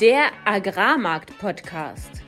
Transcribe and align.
Der 0.00 0.32
Agrarmarkt-Podcast. 0.44 2.24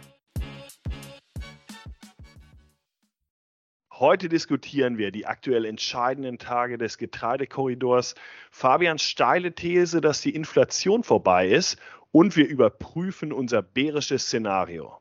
Heute 3.92 4.28
diskutieren 4.28 4.98
wir 4.98 5.10
die 5.10 5.26
aktuell 5.26 5.64
entscheidenden 5.64 6.38
Tage 6.38 6.78
des 6.78 6.96
Getreidekorridors, 6.96 8.14
Fabians 8.52 9.02
steile 9.02 9.52
These, 9.52 10.00
dass 10.00 10.20
die 10.20 10.34
Inflation 10.34 11.02
vorbei 11.02 11.48
ist 11.48 11.76
und 12.12 12.36
wir 12.36 12.46
überprüfen 12.46 13.32
unser 13.32 13.62
bärisches 13.62 14.26
Szenario. 14.26 15.00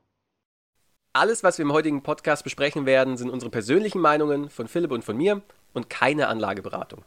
Alles, 1.14 1.44
was 1.44 1.60
wir 1.60 1.66
im 1.66 1.74
heutigen 1.74 2.02
Podcast 2.02 2.44
besprechen 2.44 2.88
werden, 2.88 3.18
sind 3.18 3.30
unsere 3.30 3.52
persönlichen 3.52 4.00
Meinungen 4.00 4.50
von 4.50 4.68
Philipp 4.68 4.92
und 4.92 5.04
von 5.04 5.18
mir 5.18 5.44
und 5.74 5.92
keine 5.92 6.30
Anlageberatung. 6.30 7.06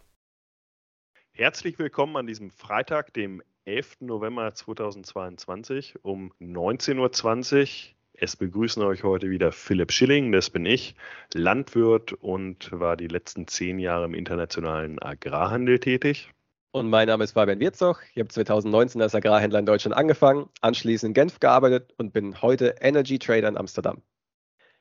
Herzlich 1.32 1.78
willkommen 1.78 2.16
an 2.16 2.26
diesem 2.28 2.50
Freitag, 2.50 3.12
dem 3.14 3.42
11. 3.68 4.00
November 4.00 4.54
2022 4.54 5.96
um 6.02 6.32
19.20 6.40 7.60
Uhr. 7.60 7.94
Es 8.14 8.34
begrüßen 8.34 8.82
euch 8.82 9.04
heute 9.04 9.28
wieder 9.28 9.52
Philipp 9.52 9.92
Schilling, 9.92 10.32
das 10.32 10.48
bin 10.48 10.64
ich, 10.64 10.94
Landwirt 11.34 12.14
und 12.14 12.72
war 12.72 12.96
die 12.96 13.08
letzten 13.08 13.46
zehn 13.46 13.78
Jahre 13.78 14.06
im 14.06 14.14
internationalen 14.14 14.98
Agrarhandel 15.02 15.80
tätig. 15.80 16.32
Und 16.70 16.88
mein 16.88 17.08
Name 17.08 17.24
ist 17.24 17.32
Fabian 17.32 17.60
Wirzog. 17.60 18.02
Ich 18.14 18.20
habe 18.20 18.30
2019 18.30 19.02
als 19.02 19.14
Agrarhändler 19.14 19.58
in 19.58 19.66
Deutschland 19.66 19.94
angefangen, 19.94 20.48
anschließend 20.62 21.10
in 21.10 21.14
Genf 21.14 21.38
gearbeitet 21.38 21.92
und 21.98 22.14
bin 22.14 22.40
heute 22.40 22.76
Energy 22.80 23.18
Trader 23.18 23.48
in 23.48 23.58
Amsterdam. 23.58 24.00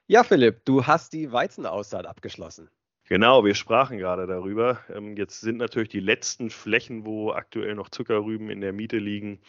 Ja, 0.08 0.23
Philipp, 0.23 0.64
du 0.64 0.88
hast 0.88 1.12
die 1.12 1.30
Weizenaussaat 1.34 2.06
abgeschlossen. 2.06 2.70
Genau, 3.09 3.45
wir 3.45 3.55
sprachen 3.55 3.97
gerade 3.97 4.27
darüber. 4.27 4.79
Ähm, 4.93 5.16
jetzt 5.16 5.39
sind 5.39 5.57
natürlich 5.57 5.88
die 5.88 6.02
letzten 6.02 6.49
Flächen, 6.49 7.05
wo 7.05 7.31
aktuell 7.31 7.73
noch 7.73 7.88
Zuckerrüben 7.89 8.49
in 8.49 8.59
der 8.59 8.73
Miete 8.73 8.97
liegen, 8.97 9.39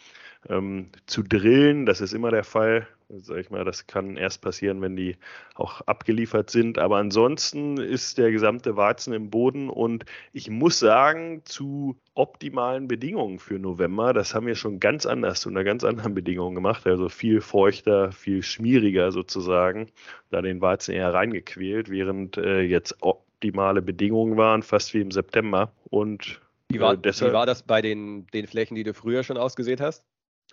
ähm, 0.47 0.91
zu 1.07 1.23
drillen. 1.23 1.85
Das 1.85 1.99
ist 1.99 2.13
immer 2.13 2.31
der 2.31 2.45
Fall. 2.45 2.87
Sag 3.09 3.37
ich 3.39 3.49
mal, 3.49 3.65
das 3.65 3.85
kann 3.87 4.15
erst 4.17 4.41
passieren, 4.41 4.81
wenn 4.81 4.95
die 4.95 5.17
auch 5.55 5.81
abgeliefert 5.81 6.49
sind. 6.51 6.77
Aber 6.77 6.97
ansonsten 6.97 7.77
ist 7.77 8.17
der 8.17 8.31
gesamte 8.31 8.77
Weizen 8.77 9.13
im 9.13 9.29
Boden 9.29 9.69
und 9.69 10.05
ich 10.31 10.49
muss 10.49 10.79
sagen, 10.79 11.41
zu 11.43 11.99
optimalen 12.13 12.87
Bedingungen 12.87 13.39
für 13.39 13.59
November, 13.59 14.13
das 14.13 14.33
haben 14.35 14.47
wir 14.47 14.55
schon 14.55 14.79
ganz 14.79 15.05
anders, 15.05 15.45
unter 15.45 15.63
ganz 15.65 15.83
anderen 15.83 16.13
Bedingungen 16.13 16.55
gemacht. 16.55 16.85
Also 16.87 17.09
viel 17.09 17.41
feuchter, 17.41 18.11
viel 18.13 18.41
schmieriger 18.43 19.11
sozusagen, 19.11 19.91
da 20.29 20.41
den 20.41 20.61
Weizen 20.61 20.93
eher 20.93 21.13
reingequält, 21.13 21.89
während 21.89 22.37
äh, 22.37 22.61
jetzt 22.61 23.01
optimale 23.39 23.81
Bedingungen 23.81 24.35
waren, 24.35 24.63
fast 24.63 24.93
wie 24.93 24.99
im 24.99 25.11
September. 25.11 25.71
Und 25.89 26.41
wie 26.69 26.81
war, 26.81 26.93
äh, 26.93 26.97
deshalb, 26.97 27.31
wie 27.31 27.35
war 27.35 27.45
das 27.45 27.63
bei 27.63 27.81
den, 27.81 28.27
den 28.27 28.47
Flächen, 28.47 28.75
die 28.75 28.83
du 28.83 28.93
früher 28.93 29.23
schon 29.23 29.37
ausgesät 29.37 29.79
hast? 29.79 30.03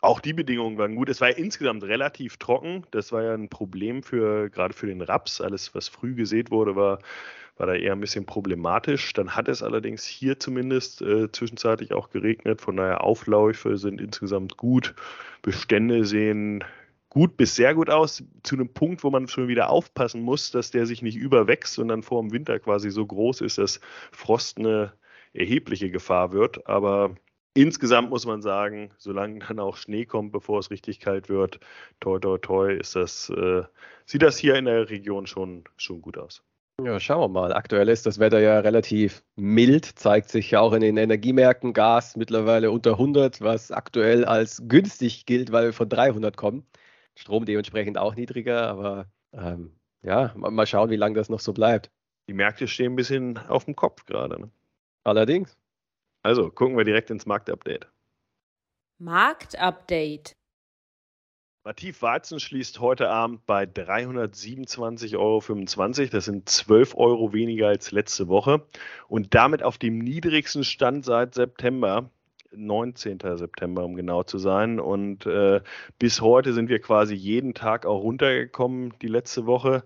Auch 0.02 0.20
die 0.20 0.32
Bedingungen 0.32 0.78
waren 0.78 0.94
gut. 0.94 1.08
Es 1.08 1.20
war 1.20 1.30
ja 1.30 1.36
insgesamt 1.36 1.82
relativ 1.82 2.36
trocken. 2.36 2.86
Das 2.92 3.10
war 3.10 3.24
ja 3.24 3.34
ein 3.34 3.48
Problem 3.48 4.02
für 4.02 4.50
gerade 4.50 4.72
für 4.72 4.86
den 4.86 5.00
Raps. 5.00 5.40
Alles, 5.40 5.74
was 5.74 5.88
früh 5.88 6.14
gesät 6.14 6.50
wurde, 6.50 6.76
war, 6.76 7.00
war 7.56 7.66
da 7.66 7.74
eher 7.74 7.92
ein 7.92 8.00
bisschen 8.00 8.24
problematisch. 8.24 9.12
Dann 9.14 9.34
hat 9.34 9.48
es 9.48 9.64
allerdings 9.64 10.04
hier 10.04 10.38
zumindest 10.38 11.02
äh, 11.02 11.32
zwischenzeitlich 11.32 11.92
auch 11.92 12.10
geregnet. 12.10 12.60
Von 12.60 12.76
daher 12.76 13.02
Aufläufe 13.02 13.78
sind 13.78 14.00
insgesamt 14.00 14.56
gut. 14.58 14.94
Bestände 15.42 16.04
sehen 16.04 16.62
gut 17.16 17.38
bis 17.38 17.54
sehr 17.56 17.74
gut 17.74 17.88
aus, 17.88 18.22
zu 18.42 18.56
einem 18.56 18.68
Punkt, 18.68 19.02
wo 19.02 19.08
man 19.08 19.26
schon 19.26 19.48
wieder 19.48 19.70
aufpassen 19.70 20.20
muss, 20.20 20.50
dass 20.50 20.70
der 20.70 20.84
sich 20.84 21.00
nicht 21.00 21.16
überwächst 21.16 21.78
und 21.78 21.88
dann 21.88 22.02
vor 22.02 22.20
dem 22.20 22.30
Winter 22.30 22.58
quasi 22.58 22.90
so 22.90 23.06
groß 23.06 23.40
ist, 23.40 23.56
dass 23.56 23.80
Frost 24.12 24.58
eine 24.58 24.92
erhebliche 25.32 25.90
Gefahr 25.90 26.32
wird. 26.32 26.68
Aber 26.68 27.14
insgesamt 27.54 28.10
muss 28.10 28.26
man 28.26 28.42
sagen, 28.42 28.90
solange 28.98 29.38
dann 29.38 29.60
auch 29.60 29.78
Schnee 29.78 30.04
kommt, 30.04 30.30
bevor 30.30 30.58
es 30.58 30.70
richtig 30.70 31.00
kalt 31.00 31.30
wird, 31.30 31.58
toi 32.00 32.18
toi 32.18 32.36
toi, 32.36 32.74
ist 32.74 32.96
das, 32.96 33.30
äh, 33.30 33.62
sieht 34.04 34.20
das 34.20 34.36
hier 34.36 34.56
in 34.56 34.66
der 34.66 34.90
Region 34.90 35.26
schon, 35.26 35.64
schon 35.78 36.02
gut 36.02 36.18
aus. 36.18 36.42
Ja, 36.84 37.00
schauen 37.00 37.22
wir 37.22 37.28
mal. 37.28 37.54
Aktuell 37.54 37.88
ist 37.88 38.04
das 38.04 38.18
Wetter 38.18 38.40
ja 38.40 38.58
relativ 38.58 39.22
mild, 39.36 39.86
zeigt 39.86 40.28
sich 40.28 40.50
ja 40.50 40.60
auch 40.60 40.74
in 40.74 40.82
den 40.82 40.98
Energiemärkten. 40.98 41.72
Gas 41.72 42.14
mittlerweile 42.14 42.70
unter 42.70 42.90
100, 42.90 43.40
was 43.40 43.70
aktuell 43.72 44.26
als 44.26 44.62
günstig 44.68 45.24
gilt, 45.24 45.50
weil 45.50 45.64
wir 45.64 45.72
von 45.72 45.88
300 45.88 46.36
kommen. 46.36 46.66
Strom 47.16 47.44
dementsprechend 47.44 47.98
auch 47.98 48.14
niedriger, 48.14 48.68
aber 48.68 49.06
ähm, 49.32 49.72
ja, 50.02 50.32
mal 50.36 50.66
schauen, 50.66 50.90
wie 50.90 50.96
lange 50.96 51.16
das 51.16 51.28
noch 51.28 51.40
so 51.40 51.52
bleibt. 51.52 51.90
Die 52.28 52.34
Märkte 52.34 52.68
stehen 52.68 52.92
ein 52.92 52.96
bisschen 52.96 53.38
auf 53.38 53.64
dem 53.64 53.74
Kopf 53.74 54.06
gerade. 54.06 54.40
Ne? 54.40 54.50
Allerdings. 55.04 55.56
Also 56.22 56.50
gucken 56.50 56.76
wir 56.76 56.84
direkt 56.84 57.10
ins 57.10 57.26
Marktupdate. 57.26 57.88
Marktupdate. 58.98 60.36
Mativ 61.64 62.00
Weizen 62.02 62.38
schließt 62.38 62.78
heute 62.78 63.08
Abend 63.10 63.44
bei 63.44 63.64
327,25 63.64 65.16
Euro. 65.18 65.42
Das 66.10 66.24
sind 66.24 66.48
12 66.48 66.94
Euro 66.96 67.32
weniger 67.32 67.66
als 67.68 67.90
letzte 67.90 68.28
Woche 68.28 68.64
und 69.08 69.34
damit 69.34 69.64
auf 69.64 69.76
dem 69.76 69.98
niedrigsten 69.98 70.62
Stand 70.62 71.04
seit 71.04 71.34
September. 71.34 72.08
19. 72.54 73.18
September, 73.36 73.84
um 73.84 73.94
genau 73.96 74.22
zu 74.22 74.38
sein. 74.38 74.80
Und 74.80 75.26
äh, 75.26 75.60
bis 75.98 76.20
heute 76.20 76.52
sind 76.52 76.68
wir 76.68 76.80
quasi 76.80 77.14
jeden 77.14 77.54
Tag 77.54 77.86
auch 77.86 78.02
runtergekommen, 78.02 78.94
die 79.02 79.08
letzte 79.08 79.46
Woche. 79.46 79.82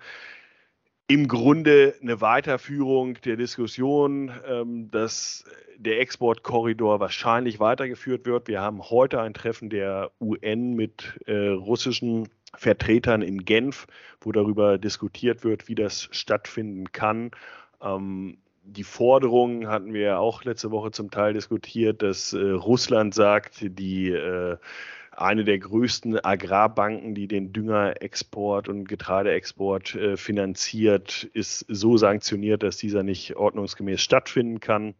Im 1.10 1.26
Grunde 1.26 1.96
eine 2.00 2.20
Weiterführung 2.20 3.14
der 3.24 3.36
Diskussion, 3.36 4.30
ähm, 4.46 4.90
dass 4.92 5.44
der 5.76 6.00
Exportkorridor 6.00 7.00
wahrscheinlich 7.00 7.58
weitergeführt 7.58 8.26
wird. 8.26 8.46
Wir 8.46 8.60
haben 8.60 8.90
heute 8.90 9.20
ein 9.20 9.34
Treffen 9.34 9.70
der 9.70 10.12
UN 10.20 10.74
mit 10.74 11.18
äh, 11.26 11.48
russischen 11.48 12.28
Vertretern 12.54 13.22
in 13.22 13.44
Genf, 13.44 13.86
wo 14.20 14.30
darüber 14.30 14.78
diskutiert 14.78 15.42
wird, 15.42 15.66
wie 15.66 15.74
das 15.74 16.08
stattfinden 16.12 16.92
kann. 16.92 17.32
Ähm, 17.82 18.38
die 18.70 18.84
Forderungen 18.84 19.68
hatten 19.68 19.92
wir 19.92 20.00
ja 20.00 20.18
auch 20.18 20.44
letzte 20.44 20.70
Woche 20.70 20.90
zum 20.90 21.10
Teil 21.10 21.32
diskutiert, 21.32 22.02
dass 22.02 22.32
äh, 22.32 22.38
Russland 22.38 23.14
sagt, 23.14 23.58
die 23.62 24.10
äh, 24.10 24.56
eine 25.10 25.44
der 25.44 25.58
größten 25.58 26.24
Agrarbanken, 26.24 27.14
die 27.14 27.26
den 27.26 27.52
Düngerexport 27.52 28.68
und 28.68 28.88
Getreideexport 28.88 29.94
äh, 29.94 30.16
finanziert, 30.16 31.24
ist 31.34 31.66
so 31.68 31.96
sanktioniert, 31.96 32.62
dass 32.62 32.76
dieser 32.76 33.02
nicht 33.02 33.36
ordnungsgemäß 33.36 34.00
stattfinden 34.00 34.60
kann. 34.60 34.94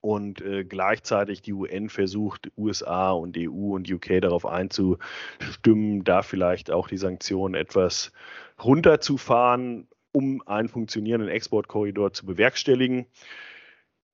Und 0.00 0.42
äh, 0.42 0.64
gleichzeitig 0.64 1.40
die 1.40 1.54
UN 1.54 1.88
versucht, 1.88 2.52
USA 2.58 3.12
und 3.12 3.38
EU 3.38 3.74
und 3.74 3.90
UK 3.90 4.20
darauf 4.20 4.44
einzustimmen, 4.44 6.04
da 6.04 6.22
vielleicht 6.22 6.70
auch 6.70 6.88
die 6.88 6.98
Sanktionen 6.98 7.54
etwas 7.54 8.12
runterzufahren 8.62 9.88
um 10.14 10.42
einen 10.46 10.68
funktionierenden 10.68 11.28
Exportkorridor 11.28 12.12
zu 12.12 12.24
bewerkstelligen. 12.24 13.06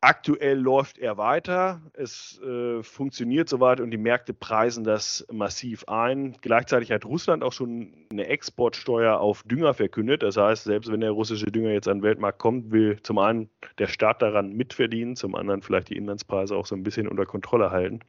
Aktuell 0.03 0.59
läuft 0.59 0.97
er 0.97 1.19
weiter, 1.19 1.83
es 1.93 2.41
äh, 2.41 2.83
funktioniert 2.83 3.51
soweit 3.51 3.81
und 3.81 3.91
die 3.91 3.99
Märkte 3.99 4.33
preisen 4.33 4.83
das 4.83 5.27
massiv 5.31 5.85
ein. 5.89 6.39
Gleichzeitig 6.41 6.91
hat 6.91 7.05
Russland 7.05 7.45
auch 7.45 7.53
schon 7.53 7.93
eine 8.11 8.27
Exportsteuer 8.27 9.21
auf 9.21 9.43
Dünger 9.43 9.75
verkündet. 9.75 10.23
Das 10.23 10.39
heißt, 10.39 10.65
selbst 10.65 10.91
wenn 10.91 11.03
der 11.03 11.11
russische 11.11 11.53
Dünger 11.53 11.73
jetzt 11.73 11.87
an 11.87 11.99
den 11.99 12.03
Weltmarkt 12.03 12.39
kommt, 12.39 12.71
will 12.71 12.99
zum 13.03 13.19
einen 13.19 13.51
der 13.77 13.89
Staat 13.89 14.23
daran 14.23 14.55
mitverdienen, 14.55 15.17
zum 15.17 15.35
anderen 15.35 15.61
vielleicht 15.61 15.91
die 15.91 15.97
Inlandspreise 15.97 16.57
auch 16.57 16.65
so 16.65 16.75
ein 16.75 16.83
bisschen 16.83 17.07
unter 17.07 17.27
Kontrolle 17.27 17.71
halten. 17.71 18.01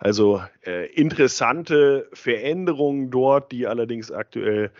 Also 0.00 0.42
äh, 0.66 0.92
interessante 0.94 2.08
Veränderungen 2.12 3.12
dort, 3.12 3.52
die 3.52 3.68
allerdings 3.68 4.10
aktuell 4.10 4.72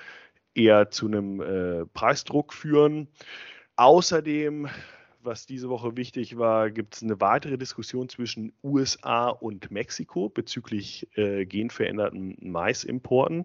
eher 0.54 0.90
zu 0.90 1.06
einem 1.06 1.40
äh, 1.40 1.86
Preisdruck 1.86 2.52
führen. 2.52 3.08
Außerdem, 3.76 4.68
was 5.22 5.46
diese 5.46 5.68
Woche 5.68 5.96
wichtig 5.96 6.38
war, 6.38 6.70
gibt 6.70 6.96
es 6.96 7.02
eine 7.02 7.20
weitere 7.20 7.58
Diskussion 7.58 8.08
zwischen 8.08 8.52
USA 8.62 9.28
und 9.28 9.70
Mexiko 9.70 10.28
bezüglich 10.28 11.08
äh, 11.16 11.44
genveränderten 11.46 12.36
Maisimporten. 12.40 13.44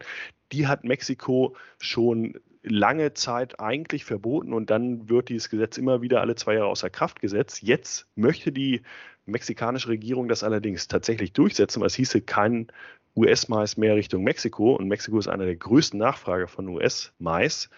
Die 0.51 0.67
hat 0.67 0.83
Mexiko 0.83 1.55
schon 1.79 2.39
lange 2.61 3.13
Zeit 3.13 3.59
eigentlich 3.59 4.03
verboten 4.05 4.53
und 4.53 4.69
dann 4.69 5.09
wird 5.09 5.29
dieses 5.29 5.49
Gesetz 5.49 5.77
immer 5.77 6.01
wieder 6.01 6.21
alle 6.21 6.35
zwei 6.35 6.55
Jahre 6.55 6.67
außer 6.67 6.89
Kraft 6.89 7.21
gesetzt. 7.21 7.61
Jetzt 7.61 8.07
möchte 8.15 8.51
die 8.51 8.81
mexikanische 9.29 9.89
Regierung 9.89 10.27
das 10.27 10.43
allerdings 10.43 10.87
tatsächlich 10.87 11.33
durchsetzen, 11.33 11.79
weil 11.81 11.87
es 11.87 11.95
hieße 11.95 12.21
kein 12.21 12.67
US-Mais 13.15 13.77
mehr 13.77 13.95
Richtung 13.95 14.23
Mexiko 14.23 14.75
und 14.75 14.87
Mexiko 14.87 15.19
ist 15.19 15.27
einer 15.27 15.45
der 15.45 15.55
größten 15.55 15.99
Nachfrager 15.99 16.47
von 16.47 16.67
US-Mais. 16.67 17.69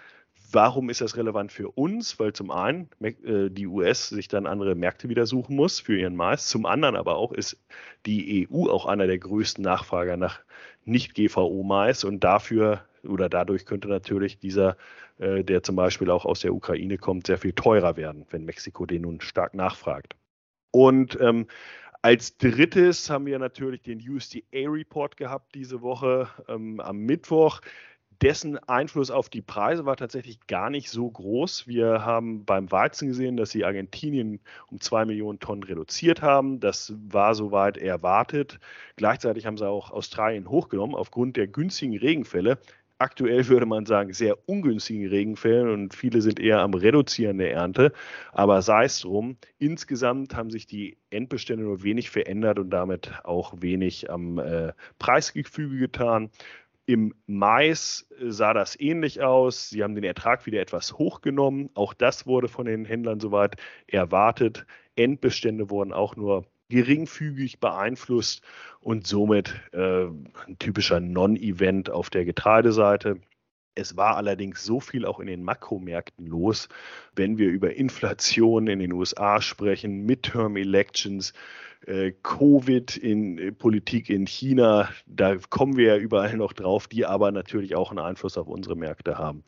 Warum 0.53 0.89
ist 0.89 0.99
das 0.99 1.15
relevant 1.15 1.51
für 1.51 1.69
uns? 1.69 2.19
Weil 2.19 2.33
zum 2.33 2.51
einen 2.51 2.89
äh, 3.01 3.49
die 3.49 3.67
US 3.67 4.09
sich 4.09 4.27
dann 4.27 4.45
andere 4.45 4.75
Märkte 4.75 5.07
wieder 5.07 5.25
suchen 5.25 5.55
muss 5.55 5.79
für 5.79 5.97
ihren 5.97 6.15
Mais. 6.15 6.47
Zum 6.47 6.65
anderen 6.65 6.97
aber 6.97 7.15
auch 7.15 7.31
ist 7.31 7.57
die 8.05 8.47
EU 8.51 8.69
auch 8.69 8.85
einer 8.85 9.07
der 9.07 9.17
größten 9.17 9.63
Nachfrager 9.63 10.17
nach 10.17 10.41
Nicht-GVO-Mais 10.83 12.03
und 12.03 12.23
dafür 12.23 12.85
oder 13.03 13.29
dadurch 13.29 13.65
könnte 13.65 13.87
natürlich 13.87 14.39
dieser, 14.39 14.77
äh, 15.19 15.43
der 15.43 15.63
zum 15.63 15.75
Beispiel 15.75 16.09
auch 16.11 16.25
aus 16.25 16.41
der 16.41 16.53
Ukraine 16.53 16.97
kommt, 16.97 17.27
sehr 17.27 17.37
viel 17.37 17.53
teurer 17.53 17.95
werden, 17.97 18.25
wenn 18.29 18.45
Mexiko 18.45 18.85
den 18.85 19.03
nun 19.03 19.21
stark 19.21 19.53
nachfragt. 19.53 20.15
Und 20.71 21.17
ähm, 21.21 21.47
Als 22.03 22.37
drittes 22.37 23.09
haben 23.11 23.27
wir 23.27 23.39
natürlich 23.39 23.83
den 23.83 23.99
USDA-Report 23.99 25.17
gehabt 25.17 25.55
diese 25.55 25.81
Woche 25.81 26.29
ähm, 26.49 26.79
am 26.79 26.99
Mittwoch 26.99 27.61
dessen 28.21 28.57
Einfluss 28.69 29.09
auf 29.11 29.29
die 29.29 29.41
Preise 29.41 29.85
war 29.85 29.97
tatsächlich 29.97 30.45
gar 30.47 30.69
nicht 30.69 30.89
so 30.89 31.09
groß. 31.09 31.67
Wir 31.67 32.05
haben 32.05 32.45
beim 32.45 32.71
Weizen 32.71 33.07
gesehen, 33.09 33.35
dass 33.37 33.49
sie 33.49 33.65
Argentinien 33.65 34.39
um 34.69 34.79
zwei 34.79 35.05
Millionen 35.05 35.39
Tonnen 35.39 35.63
reduziert 35.63 36.21
haben. 36.21 36.59
Das 36.59 36.93
war 37.07 37.33
soweit 37.35 37.77
erwartet. 37.77 38.59
Gleichzeitig 38.95 39.45
haben 39.47 39.57
sie 39.57 39.67
auch 39.67 39.91
Australien 39.91 40.49
hochgenommen 40.49 40.95
aufgrund 40.95 41.35
der 41.37 41.47
günstigen 41.47 41.97
Regenfälle. 41.97 42.59
Aktuell 43.01 43.47
würde 43.47 43.65
man 43.65 43.87
sagen, 43.87 44.13
sehr 44.13 44.37
ungünstigen 44.47 45.07
Regenfällen 45.07 45.69
und 45.69 45.95
viele 45.95 46.21
sind 46.21 46.39
eher 46.39 46.59
am 46.59 46.75
Reduzieren 46.75 47.39
der 47.39 47.51
Ernte. 47.51 47.93
Aber 48.31 48.61
sei 48.61 48.83
es 48.83 48.99
drum, 48.99 49.37
insgesamt 49.57 50.35
haben 50.35 50.51
sich 50.51 50.67
die 50.67 50.99
Endbestände 51.09 51.63
nur 51.63 51.81
wenig 51.81 52.11
verändert 52.11 52.59
und 52.59 52.69
damit 52.69 53.11
auch 53.23 53.55
wenig 53.57 54.11
am 54.11 54.37
äh, 54.37 54.73
Preisgefüge 54.99 55.79
getan. 55.79 56.29
Im 56.85 57.15
Mais 57.25 58.07
sah 58.19 58.53
das 58.53 58.79
ähnlich 58.79 59.23
aus. 59.23 59.71
Sie 59.71 59.81
haben 59.81 59.95
den 59.95 60.03
Ertrag 60.03 60.45
wieder 60.45 60.61
etwas 60.61 60.99
hochgenommen. 60.99 61.71
Auch 61.73 61.95
das 61.95 62.27
wurde 62.27 62.49
von 62.49 62.67
den 62.67 62.85
Händlern 62.85 63.19
soweit 63.19 63.55
erwartet. 63.87 64.67
Endbestände 64.95 65.71
wurden 65.71 65.91
auch 65.91 66.15
nur 66.15 66.45
geringfügig 66.71 67.59
beeinflusst 67.59 68.41
und 68.79 69.05
somit 69.05 69.53
äh, 69.73 70.05
ein 70.05 70.57
typischer 70.57 70.99
Non-Event 70.99 71.89
auf 71.89 72.09
der 72.09 72.25
Getreideseite. 72.25 73.21
Es 73.75 73.95
war 73.95 74.17
allerdings 74.17 74.63
so 74.63 74.79
viel 74.79 75.05
auch 75.05 75.19
in 75.19 75.27
den 75.27 75.43
Makromärkten 75.43 76.25
los, 76.25 76.67
wenn 77.15 77.37
wir 77.37 77.49
über 77.49 77.73
Inflation 77.75 78.67
in 78.67 78.79
den 78.79 78.93
USA 78.93 79.41
sprechen, 79.41 80.05
Midterm 80.05 80.57
Elections, 80.57 81.33
äh, 81.85 82.11
Covid 82.23 82.97
in 82.97 83.37
äh, 83.37 83.51
Politik 83.51 84.09
in 84.09 84.27
China, 84.27 84.89
da 85.07 85.35
kommen 85.49 85.77
wir 85.77 85.95
ja 85.95 85.97
überall 85.97 86.35
noch 86.37 86.53
drauf, 86.53 86.87
die 86.87 87.05
aber 87.05 87.31
natürlich 87.31 87.75
auch 87.75 87.89
einen 87.89 87.99
Einfluss 87.99 88.37
auf 88.37 88.47
unsere 88.47 88.75
Märkte 88.75 89.17
haben. 89.17 89.43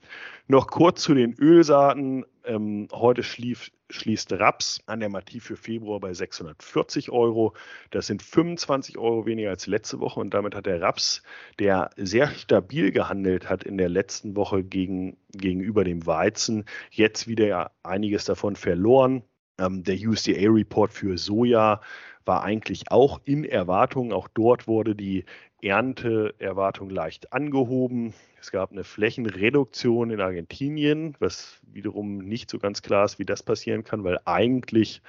Noch 0.48 0.68
kurz 0.68 1.04
zu 1.04 1.14
den 1.14 1.34
Ölsaaten. 1.40 2.26
Ähm, 2.46 2.88
heute 2.92 3.24
schlief, 3.24 3.72
schließt 3.90 4.34
Raps 4.34 4.82
an 4.88 5.00
der 5.00 5.10
Mativ 5.10 5.46
für 5.46 5.56
Februar 5.56 6.00
bei 6.00 6.14
640 6.14 7.12
Euro. 7.12 7.54
Das 7.92 8.08
sind 8.08 8.22
25 8.22 8.98
Euro 8.98 9.26
weniger 9.26 9.52
als 9.52 9.68
letzte 9.68 10.00
Woche 10.00 10.20
und 10.20 10.34
damit 10.34 10.56
hat 10.56 10.66
der 10.66 10.82
Raps, 10.82 11.24
der 11.60 11.92
sehr 11.96 12.28
stabil 12.28 12.92
gehandelt 12.92 13.50
hat 13.50 13.64
in 13.64 13.78
der 13.78 13.90
letzten 13.90 14.36
Woche 14.36 14.64
gegen, 14.64 15.18
gegenüber 15.32 15.84
dem 15.84 16.06
Weizen, 16.06 16.66
jetzt 16.90 17.28
wieder 17.28 17.72
einiges 17.84 18.26
davon 18.26 18.56
verloren. 18.56 19.24
Ähm, 19.60 19.84
der 19.84 19.96
USDA-Report 19.96 20.92
für 20.92 21.18
Soja 21.18 21.80
war 22.26 22.44
eigentlich 22.44 22.92
auch 22.92 23.22
in 23.26 23.44
Erwartung. 23.44 24.14
Auch 24.14 24.28
dort 24.28 24.68
wurde 24.68 24.96
die 24.96 25.26
Ernteerwartung 25.62 26.90
leicht 26.90 27.34
angehoben. 27.34 28.14
Es 28.40 28.52
gab 28.52 28.72
eine 28.72 28.84
Flächenreduktion 28.84 30.12
in 30.12 30.22
Argentinien, 30.22 31.16
was 31.20 31.60
wiederum 31.72 32.18
nicht 32.18 32.50
so 32.50 32.60
ganz 32.60 32.82
klar 32.82 33.06
ist, 33.06 33.20
wie 33.20 33.26
das 33.26 33.44
passieren 33.44 33.84
kann, 33.84 34.04
weil 34.04 34.20
eigentlich 34.26 35.02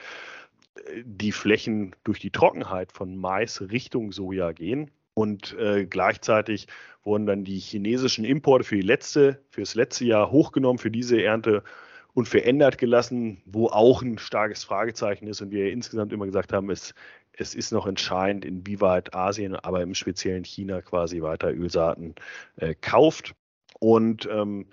äh, 0.77 1.03
die 1.05 1.33
Flächen 1.33 1.97
durch 2.05 2.21
die 2.21 2.31
Trockenheit 2.31 2.93
von 2.93 3.17
Mais 3.17 3.61
Richtung 3.61 4.13
Soja 4.13 4.53
gehen. 4.53 4.91
Und 5.15 5.57
äh, 5.59 5.87
gleichzeitig 5.87 6.67
wurden 7.05 7.27
dann 7.27 7.45
die 7.45 7.59
chinesischen 7.59 8.25
Importe 8.25 8.65
für, 8.65 8.77
letzte, 8.77 9.41
für 9.51 9.61
das 9.61 9.75
letzte 9.75 10.05
Jahr 10.05 10.31
hochgenommen, 10.31 10.79
für 10.79 10.91
diese 10.91 11.23
Ernte 11.23 11.63
unverändert 12.15 12.79
gelassen, 12.79 13.43
wo 13.45 13.67
auch 13.67 14.03
ein 14.03 14.19
starkes 14.19 14.65
Fragezeichen 14.65 15.27
ist 15.27 15.41
und 15.43 15.51
wir 15.51 15.71
insgesamt 15.73 16.13
immer 16.13 16.27
gesagt 16.27 16.53
haben, 16.53 16.71
es, 16.71 16.95
es 17.33 17.55
ist 17.55 17.73
noch 17.73 17.87
entscheidend, 17.87 18.45
inwieweit 18.45 19.15
Asien, 19.15 19.57
aber 19.57 19.83
im 19.83 19.95
speziellen 19.95 20.45
China 20.45 20.81
quasi 20.81 21.21
weiter 21.23 21.53
Ölsaaten 21.53 22.15
äh, 22.57 22.75
kauft 22.81 23.35
und 23.81 24.29
ähm, 24.31 24.67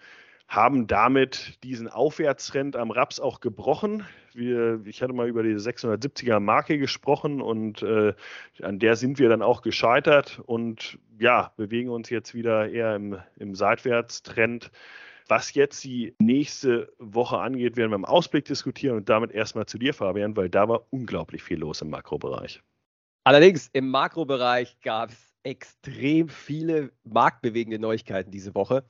haben 0.48 0.86
damit 0.86 1.64
diesen 1.64 1.88
Aufwärtstrend 1.88 2.76
am 2.76 2.92
Raps 2.92 3.20
auch 3.20 3.40
gebrochen. 3.40 4.06
Wir, 4.34 4.82
ich 4.86 5.02
hatte 5.02 5.14
mal 5.14 5.28
über 5.28 5.44
die 5.44 5.56
670er 5.56 6.40
Marke 6.40 6.78
gesprochen 6.78 7.42
und 7.42 7.82
äh, 7.82 8.14
an 8.62 8.78
der 8.78 8.98
sind 8.98 9.18
wir 9.18 9.30
dann 9.30 9.42
auch 9.42 9.62
gescheitert 9.62 10.42
und 10.46 11.00
ja, 11.18 11.54
bewegen 11.56 11.90
uns 11.90 12.10
jetzt 12.10 12.36
wieder 12.36 12.70
eher 12.70 12.96
im, 12.96 13.18
im 13.38 13.56
Seitwärtstrend. 13.56 14.72
Was 15.28 15.54
jetzt 15.54 15.84
die 15.84 16.16
nächste 16.20 16.92
Woche 16.98 17.40
angeht, 17.40 17.78
werden 17.78 17.92
wir 17.92 17.96
im 17.96 18.06
Ausblick 18.06 18.46
diskutieren 18.46 18.98
und 18.98 19.10
damit 19.10 19.32
erstmal 19.32 19.66
zu 19.66 19.78
dir, 19.78 19.94
Fabian, 19.94 20.36
weil 20.36 20.50
da 20.50 20.68
war 20.68 20.88
unglaublich 20.90 21.44
viel 21.44 21.60
los 21.60 21.82
im 21.82 21.90
Makrobereich. 21.90 22.62
Allerdings 23.24 23.70
im 23.74 23.90
Makrobereich 23.90 24.80
gab 24.82 25.12
es 25.12 25.36
extrem 25.44 26.30
viele 26.30 26.92
marktbewegende 27.04 27.80
Neuigkeiten 27.80 28.32
diese 28.32 28.56
Woche. 28.56 28.84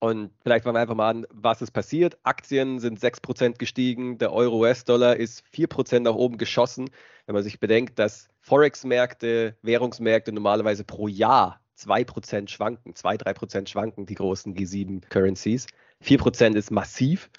Und 0.00 0.30
vielleicht 0.42 0.62
fangen 0.64 0.76
wir 0.76 0.80
einfach 0.80 0.94
mal 0.94 1.10
an, 1.10 1.26
was 1.30 1.60
ist 1.60 1.72
passiert. 1.72 2.18
Aktien 2.22 2.78
sind 2.78 3.00
6% 3.00 3.58
gestiegen, 3.58 4.18
der 4.18 4.32
Euro-US-Dollar 4.32 5.16
ist 5.16 5.44
4% 5.52 6.00
nach 6.00 6.14
oben 6.14 6.38
geschossen. 6.38 6.88
Wenn 7.26 7.34
man 7.34 7.42
sich 7.42 7.58
bedenkt, 7.58 7.98
dass 7.98 8.28
Forex-Märkte, 8.40 9.56
Währungsmärkte 9.62 10.32
normalerweise 10.32 10.84
pro 10.84 11.08
Jahr 11.08 11.60
2% 11.78 12.48
schwanken, 12.48 12.94
2-3% 12.94 13.68
schwanken 13.68 14.06
die 14.06 14.14
großen 14.14 14.54
G7-Currencies. 14.54 15.66
4% 16.04 16.54
ist 16.54 16.70
massiv. 16.70 17.30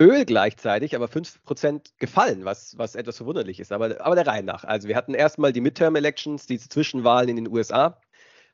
Öl 0.00 0.26
gleichzeitig 0.26 0.94
aber 0.94 1.06
5% 1.06 1.92
gefallen, 1.98 2.44
was, 2.44 2.76
was 2.76 2.94
etwas 2.94 3.16
verwunderlich 3.16 3.60
ist. 3.60 3.72
Aber, 3.72 4.04
aber 4.04 4.14
der 4.14 4.26
Reihe 4.26 4.42
nach. 4.42 4.64
Also 4.64 4.88
wir 4.88 4.96
hatten 4.96 5.14
erstmal 5.14 5.52
die 5.52 5.62
Midterm-Elections, 5.62 6.46
diese 6.46 6.68
Zwischenwahlen 6.68 7.30
in 7.30 7.36
den 7.36 7.48
USA, 7.48 7.98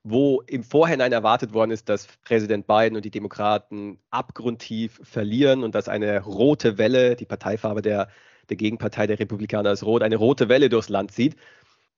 wo 0.04 0.40
im 0.46 0.62
Vorhinein 0.62 1.12
erwartet 1.12 1.52
worden 1.52 1.72
ist, 1.72 1.88
dass 1.88 2.06
Präsident 2.24 2.66
Biden 2.66 2.96
und 2.96 3.04
die 3.04 3.10
Demokraten 3.10 3.98
abgrundtief 4.10 5.00
verlieren 5.02 5.64
und 5.64 5.74
dass 5.74 5.88
eine 5.88 6.22
rote 6.22 6.78
Welle, 6.78 7.16
die 7.16 7.26
Parteifarbe 7.26 7.82
der, 7.82 8.08
der 8.48 8.56
Gegenpartei 8.56 9.06
der 9.06 9.18
Republikaner 9.18 9.72
ist 9.72 9.84
rot, 9.84 10.02
eine 10.02 10.16
rote 10.16 10.48
Welle 10.48 10.68
durchs 10.68 10.88
Land 10.88 11.12
zieht 11.12 11.36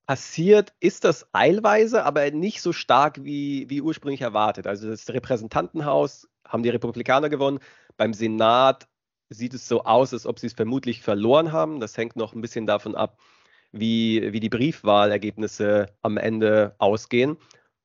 passiert 0.06 0.72
ist 0.80 1.04
das 1.04 1.26
eilweise, 1.32 2.04
aber 2.04 2.30
nicht 2.30 2.60
so 2.60 2.72
stark 2.72 3.24
wie, 3.24 3.68
wie 3.70 3.80
ursprünglich 3.80 4.20
erwartet. 4.20 4.66
Also 4.66 4.88
das 4.88 5.08
Repräsentantenhaus 5.08 6.28
haben 6.46 6.62
die 6.62 6.70
Republikaner 6.70 7.28
gewonnen. 7.28 7.60
Beim 7.96 8.12
Senat 8.12 8.88
sieht 9.30 9.54
es 9.54 9.66
so 9.66 9.84
aus, 9.84 10.12
als 10.12 10.26
ob 10.26 10.38
sie 10.38 10.48
es 10.48 10.52
vermutlich 10.52 11.02
verloren 11.02 11.52
haben. 11.52 11.80
Das 11.80 11.96
hängt 11.96 12.16
noch 12.16 12.34
ein 12.34 12.42
bisschen 12.42 12.66
davon 12.66 12.94
ab, 12.94 13.18
wie, 13.72 14.32
wie 14.32 14.40
die 14.40 14.50
Briefwahlergebnisse 14.50 15.87
am 16.02 16.18
Ende 16.18 16.75
ausgehen. 16.78 17.38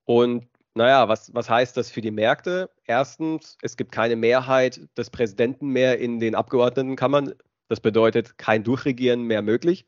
Und 0.05 0.47
naja, 0.75 1.07
was, 1.07 1.33
was 1.33 1.49
heißt 1.49 1.77
das 1.77 1.89
für 1.89 2.01
die 2.01 2.11
Märkte? 2.11 2.69
Erstens, 2.85 3.57
es 3.61 3.77
gibt 3.77 3.91
keine 3.91 4.15
Mehrheit 4.15 4.81
des 4.97 5.09
Präsidenten 5.09 5.69
mehr 5.69 5.99
in 5.99 6.19
den 6.19 6.35
Abgeordnetenkammern. 6.35 7.33
Das 7.69 7.79
bedeutet 7.79 8.37
kein 8.37 8.63
Durchregieren 8.63 9.23
mehr 9.23 9.41
möglich 9.41 9.85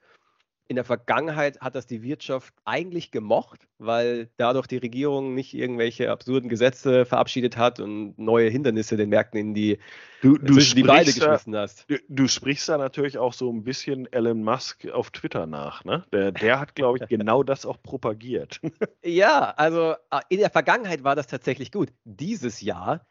in 0.71 0.75
der 0.75 0.85
Vergangenheit 0.85 1.59
hat 1.59 1.75
das 1.75 1.85
die 1.85 2.01
Wirtschaft 2.01 2.53
eigentlich 2.63 3.11
gemocht, 3.11 3.67
weil 3.77 4.29
dadurch 4.37 4.67
die 4.67 4.77
Regierung 4.77 5.35
nicht 5.35 5.53
irgendwelche 5.53 6.09
absurden 6.09 6.47
Gesetze 6.47 7.03
verabschiedet 7.05 7.57
hat 7.57 7.81
und 7.81 8.17
neue 8.17 8.49
Hindernisse 8.49 8.95
den 8.95 9.09
Märkten 9.09 9.37
in 9.37 9.53
die, 9.53 9.79
du, 10.21 10.37
du 10.37 10.55
die 10.55 10.83
Beine 10.83 11.11
geschmissen 11.11 11.57
hast. 11.57 11.89
Du, 11.89 11.97
du, 12.07 12.29
sprichst 12.29 12.69
da 12.69 12.77
natürlich 12.77 13.17
auch 13.17 13.33
so 13.33 13.51
ein 13.51 13.65
bisschen 13.65 14.11
Elon 14.13 14.43
Musk 14.43 14.87
auf 14.87 15.11
Twitter 15.11 15.45
nach. 15.45 15.83
Ne? 15.83 16.05
Der, 16.13 16.31
der 16.31 16.61
hat, 16.61 16.73
glaube 16.73 16.99
ich, 16.99 17.09
genau 17.09 17.43
das 17.43 17.65
auch 17.65 17.83
propagiert. 17.83 18.61
ja, 19.03 19.53
also 19.57 19.95
äh, 20.09 20.21
in 20.29 20.39
der 20.39 20.51
Vergangenheit 20.51 21.03
war 21.03 21.17
das 21.17 21.27
tatsächlich 21.27 21.73
gut. 21.73 21.89
Dieses 22.05 22.61
Jahr 22.61 23.05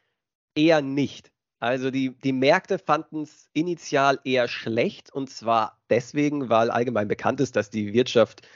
eher 0.54 0.80
nicht. 0.80 1.30
Also 1.60 1.90
die, 1.90 2.10
die 2.10 2.32
Märkte 2.32 2.78
fanden 2.78 3.22
es 3.22 3.50
initial 3.52 4.18
eher 4.24 4.48
schlecht 4.48 5.12
und 5.12 5.28
zwar 5.28 5.78
deswegen, 5.90 6.48
weil 6.48 6.70
allgemein 6.70 7.06
bekannt 7.06 7.40
ist, 7.40 7.54
dass 7.54 7.68
die 7.68 7.92
Wirtschaft 7.92 8.48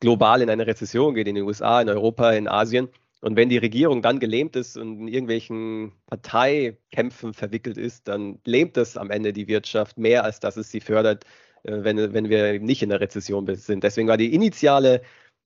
global 0.00 0.42
in 0.42 0.50
eine 0.50 0.66
Rezession 0.66 1.14
geht, 1.14 1.28
in 1.28 1.36
den 1.36 1.44
USA, 1.44 1.80
in 1.80 1.88
Europa, 1.88 2.32
in 2.32 2.48
Asien. 2.48 2.88
Und 3.20 3.36
wenn 3.36 3.50
die 3.50 3.58
Regierung 3.58 4.02
dann 4.02 4.18
gelähmt 4.18 4.56
ist 4.56 4.76
und 4.76 5.00
in 5.00 5.08
irgendwelchen 5.08 5.92
Parteikämpfen 6.06 7.34
verwickelt 7.34 7.76
ist, 7.78 8.08
dann 8.08 8.40
lähmt 8.44 8.76
das 8.76 8.96
am 8.96 9.10
Ende 9.10 9.32
die 9.32 9.46
Wirtschaft 9.46 9.98
mehr, 9.98 10.24
als 10.24 10.40
dass 10.40 10.56
es 10.56 10.70
sie 10.70 10.80
fördert, 10.80 11.24
äh, 11.62 11.84
wenn, 11.84 12.12
wenn 12.12 12.30
wir 12.30 12.58
nicht 12.58 12.82
in 12.82 12.88
der 12.88 13.00
Rezession 13.00 13.46
sind. 13.54 13.84
Deswegen 13.84 14.08
war 14.08 14.16
die 14.16 14.34
initiale 14.34 15.02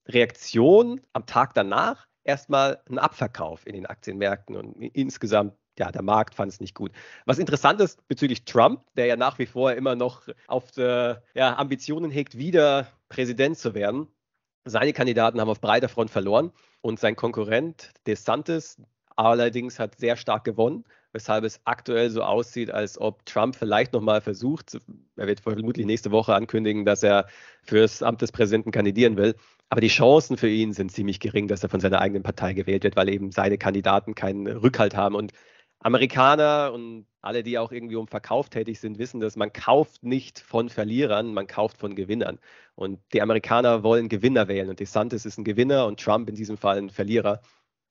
Reaktion 0.07 1.01
am 1.13 1.25
Tag 1.27 1.53
danach 1.53 2.07
erstmal 2.23 2.81
ein 2.89 2.97
Abverkauf 2.97 3.67
in 3.67 3.75
den 3.75 3.85
Aktienmärkten 3.85 4.55
und 4.55 4.81
insgesamt 4.81 5.53
ja, 5.79 5.91
der 5.91 6.01
Markt 6.01 6.35
fand 6.35 6.51
es 6.51 6.59
nicht 6.59 6.75
gut. 6.75 6.91
Was 7.25 7.39
interessant 7.39 7.81
ist 7.81 8.07
bezüglich 8.07 8.45
Trump, 8.45 8.81
der 8.95 9.05
ja 9.05 9.15
nach 9.15 9.39
wie 9.39 9.45
vor 9.45 9.73
immer 9.73 9.95
noch 9.95 10.27
auf 10.47 10.71
der, 10.71 11.23
ja, 11.33 11.57
Ambitionen 11.57 12.11
hegt, 12.11 12.37
wieder 12.37 12.87
Präsident 13.09 13.57
zu 13.57 13.73
werden. 13.73 14.07
Seine 14.65 14.93
Kandidaten 14.93 15.39
haben 15.39 15.49
auf 15.49 15.61
breiter 15.61 15.89
Front 15.89 16.09
verloren 16.09 16.51
und 16.81 16.99
sein 16.99 17.15
Konkurrent 17.15 17.91
DeSantis 18.07 18.77
allerdings 19.15 19.79
hat 19.79 19.97
sehr 19.97 20.15
stark 20.15 20.43
gewonnen, 20.43 20.83
weshalb 21.13 21.45
es 21.45 21.61
aktuell 21.63 22.09
so 22.09 22.23
aussieht, 22.23 22.71
als 22.71 22.99
ob 22.99 23.25
Trump 23.25 23.55
vielleicht 23.55 23.93
nochmal 23.93 24.21
versucht, 24.21 24.77
er 25.15 25.27
wird 25.27 25.39
vermutlich 25.39 25.85
nächste 25.85 26.11
Woche 26.11 26.35
ankündigen, 26.35 26.85
dass 26.85 27.03
er 27.03 27.27
fürs 27.63 28.03
Amt 28.03 28.21
des 28.21 28.31
Präsidenten 28.31 28.71
kandidieren 28.71 29.17
will. 29.17 29.35
Aber 29.69 29.81
die 29.81 29.87
Chancen 29.87 30.37
für 30.37 30.49
ihn 30.49 30.73
sind 30.73 30.91
ziemlich 30.91 31.19
gering, 31.19 31.47
dass 31.47 31.63
er 31.63 31.69
von 31.69 31.79
seiner 31.79 32.01
eigenen 32.01 32.23
Partei 32.23 32.53
gewählt 32.53 32.83
wird, 32.83 32.95
weil 32.95 33.09
eben 33.09 33.31
seine 33.31 33.57
Kandidaten 33.57 34.13
keinen 34.13 34.47
Rückhalt 34.47 34.95
haben. 34.95 35.15
Und 35.15 35.31
Amerikaner 35.79 36.71
und 36.73 37.05
alle, 37.21 37.43
die 37.43 37.57
auch 37.57 37.71
irgendwie 37.71 37.95
um 37.95 38.07
Verkauf 38.07 38.49
tätig 38.49 38.79
sind, 38.79 38.97
wissen, 38.99 39.19
dass 39.19 39.35
man 39.35 39.51
kauft 39.53 40.03
nicht 40.03 40.39
von 40.39 40.69
Verlierern, 40.69 41.33
man 41.33 41.47
kauft 41.47 41.77
von 41.77 41.95
Gewinnern. 41.95 42.39
Und 42.75 42.99
die 43.13 43.21
Amerikaner 43.21 43.83
wollen 43.83 44.09
Gewinner 44.09 44.47
wählen 44.47 44.69
und 44.69 44.79
DeSantis 44.79 45.25
ist 45.25 45.37
ein 45.37 45.43
Gewinner 45.43 45.87
und 45.87 45.99
Trump 45.99 46.29
in 46.29 46.35
diesem 46.35 46.57
Fall 46.57 46.77
ein 46.77 46.89
Verlierer. 46.89 47.41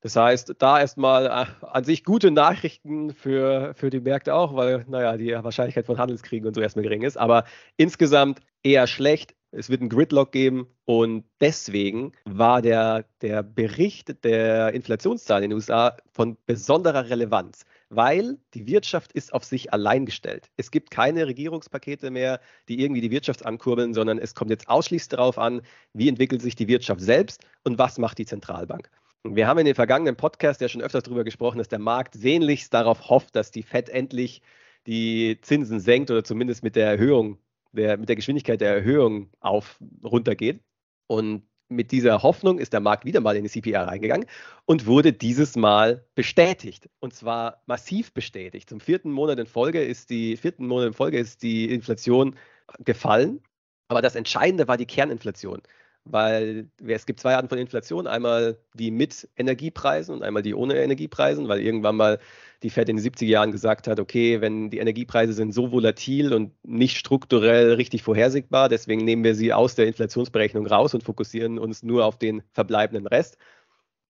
Das 0.05 0.15
heißt, 0.15 0.53
da 0.59 0.79
erstmal 0.79 1.25
äh, 1.25 1.65
an 1.65 1.83
sich 1.83 2.03
gute 2.03 2.29
Nachrichten 2.29 3.11
für, 3.11 3.73
für 3.73 3.89
die 3.89 3.99
Märkte 3.99 4.35
auch, 4.35 4.55
weil, 4.55 4.85
naja, 4.87 5.17
die 5.17 5.31
Wahrscheinlichkeit 5.31 5.87
von 5.87 5.97
Handelskriegen 5.97 6.47
und 6.47 6.53
so 6.53 6.61
erstmal 6.61 6.83
gering 6.83 7.01
ist. 7.01 7.17
Aber 7.17 7.43
insgesamt 7.75 8.39
eher 8.61 8.85
schlecht. 8.85 9.33
Es 9.49 9.71
wird 9.71 9.81
einen 9.81 9.89
Gridlock 9.89 10.31
geben 10.31 10.67
und 10.85 11.23
deswegen 11.41 12.11
war 12.25 12.61
der, 12.61 13.05
der 13.23 13.41
Bericht 13.41 14.23
der 14.23 14.75
Inflationszahlen 14.75 15.45
in 15.45 15.49
den 15.49 15.55
USA 15.55 15.97
von 16.11 16.37
besonderer 16.45 17.09
Relevanz 17.09 17.65
weil 17.91 18.39
die 18.55 18.65
Wirtschaft 18.67 19.11
ist 19.13 19.31
auf 19.31 19.45
sich 19.45 19.71
allein 19.71 20.05
gestellt. 20.05 20.49
Es 20.57 20.71
gibt 20.71 20.89
keine 20.91 21.27
Regierungspakete 21.27 22.09
mehr, 22.09 22.41
die 22.67 22.81
irgendwie 22.81 22.99
die 22.99 23.11
Wirtschaft 23.11 23.45
ankurbeln, 23.45 23.93
sondern 23.93 24.17
es 24.17 24.33
kommt 24.33 24.49
jetzt 24.49 24.67
ausschließlich 24.67 25.09
darauf 25.09 25.37
an, 25.37 25.61
wie 25.93 26.09
entwickelt 26.09 26.41
sich 26.41 26.55
die 26.55 26.67
Wirtschaft 26.67 26.99
selbst 26.99 27.45
und 27.63 27.77
was 27.77 27.99
macht 27.99 28.17
die 28.17 28.25
Zentralbank. 28.25 28.89
Wir 29.27 29.47
haben 29.47 29.57
in 29.57 29.65
den 29.65 29.73
vergangenen 29.73 30.15
Podcast 30.15 30.61
ja 30.61 30.69
schon 30.69 30.83
öfters 30.83 31.03
darüber 31.03 31.23
gesprochen, 31.23 31.57
dass 31.57 31.67
der 31.67 31.79
Markt 31.79 32.13
sehnlichst 32.13 32.71
darauf 32.71 33.09
hofft, 33.09 33.35
dass 33.35 33.49
die 33.49 33.63
Fed 33.63 33.89
endlich 33.89 34.43
die 34.85 35.39
Zinsen 35.41 35.79
senkt 35.79 36.11
oder 36.11 36.23
zumindest 36.23 36.63
mit 36.63 36.75
der 36.75 36.87
Erhöhung, 36.87 37.39
der, 37.71 37.97
mit 37.97 38.07
der 38.07 38.15
Geschwindigkeit 38.17 38.61
der 38.61 38.75
Erhöhung 38.75 39.31
auf 39.39 39.79
runtergeht. 40.03 40.61
Und 41.07 41.41
mit 41.69 41.91
dieser 41.91 42.21
Hoffnung 42.21 42.59
ist 42.59 42.73
der 42.73 42.81
Markt 42.81 43.03
wieder 43.05 43.19
mal 43.19 43.35
in 43.35 43.43
die 43.43 43.49
CPI 43.49 43.75
reingegangen 43.75 44.27
und 44.65 44.85
wurde 44.85 45.11
dieses 45.11 45.55
Mal 45.55 46.05
bestätigt. 46.13 46.87
Und 46.99 47.15
zwar 47.15 47.63
massiv 47.65 48.13
bestätigt. 48.13 48.69
Zum 48.69 48.79
vierten 48.79 49.11
Monat 49.11 49.39
in 49.39 49.47
Folge 49.47 49.83
ist 49.83 50.11
die, 50.11 50.37
vierten 50.37 50.67
Monat 50.67 50.89
in 50.89 50.93
Folge 50.93 51.17
ist 51.17 51.41
die 51.41 51.73
Inflation 51.73 52.35
gefallen. 52.77 53.41
Aber 53.87 54.03
das 54.03 54.13
Entscheidende 54.13 54.67
war 54.67 54.77
die 54.77 54.85
Kerninflation 54.85 55.63
weil 56.05 56.69
es 56.85 57.05
gibt 57.07 57.19
zwei 57.19 57.35
Arten 57.35 57.49
von 57.49 57.57
Inflation, 57.57 58.05
einmal 58.05 58.59
die 58.75 58.91
mit 58.91 59.27
Energiepreisen 59.35 60.13
und 60.13 60.23
einmal 60.23 60.43
die 60.43 60.53
ohne 60.53 60.75
Energiepreisen, 60.75 61.47
weil 61.47 61.59
irgendwann 61.59 61.95
mal 61.95 62.19
die 62.61 62.69
Fed 62.69 62.89
in 62.89 62.97
den 62.97 63.05
70er 63.05 63.25
Jahren 63.25 63.51
gesagt 63.51 63.87
hat, 63.87 63.99
okay, 63.99 64.39
wenn 64.39 64.69
die 64.69 64.77
Energiepreise 64.77 65.33
sind 65.33 65.53
so 65.53 65.71
volatil 65.71 66.33
und 66.33 66.53
nicht 66.63 66.97
strukturell 66.97 67.73
richtig 67.73 68.03
vorhersehbar, 68.03 68.69
deswegen 68.69 69.03
nehmen 69.03 69.23
wir 69.23 69.35
sie 69.35 69.51
aus 69.51 69.75
der 69.75 69.87
Inflationsberechnung 69.87 70.67
raus 70.67 70.93
und 70.93 71.03
fokussieren 71.03 71.57
uns 71.57 71.81
nur 71.83 72.05
auf 72.05 72.17
den 72.17 72.43
verbleibenden 72.53 73.07
Rest. 73.07 73.37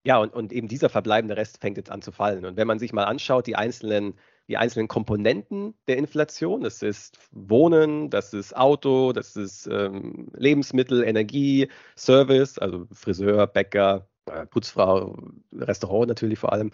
Ja, 0.04 0.18
und, 0.18 0.32
und 0.32 0.52
eben 0.52 0.68
dieser 0.68 0.88
verbleibende 0.88 1.36
Rest 1.36 1.60
fängt 1.60 1.76
jetzt 1.76 1.90
an 1.90 2.02
zu 2.02 2.10
fallen. 2.10 2.44
Und 2.44 2.56
wenn 2.56 2.66
man 2.66 2.78
sich 2.78 2.92
mal 2.92 3.04
anschaut, 3.04 3.46
die 3.46 3.54
einzelnen 3.54 4.14
die 4.48 4.56
einzelnen 4.56 4.88
Komponenten 4.88 5.74
der 5.88 5.96
Inflation. 5.96 6.62
Das 6.62 6.82
ist 6.82 7.18
Wohnen, 7.30 8.10
das 8.10 8.34
ist 8.34 8.56
Auto, 8.56 9.12
das 9.12 9.36
ist 9.36 9.66
ähm, 9.66 10.28
Lebensmittel, 10.34 11.04
Energie, 11.04 11.68
Service, 11.96 12.58
also 12.58 12.86
Friseur, 12.92 13.46
Bäcker, 13.46 14.08
äh, 14.26 14.46
Putzfrau, 14.46 15.16
Restaurant 15.52 16.08
natürlich 16.08 16.38
vor 16.38 16.52
allem. 16.52 16.70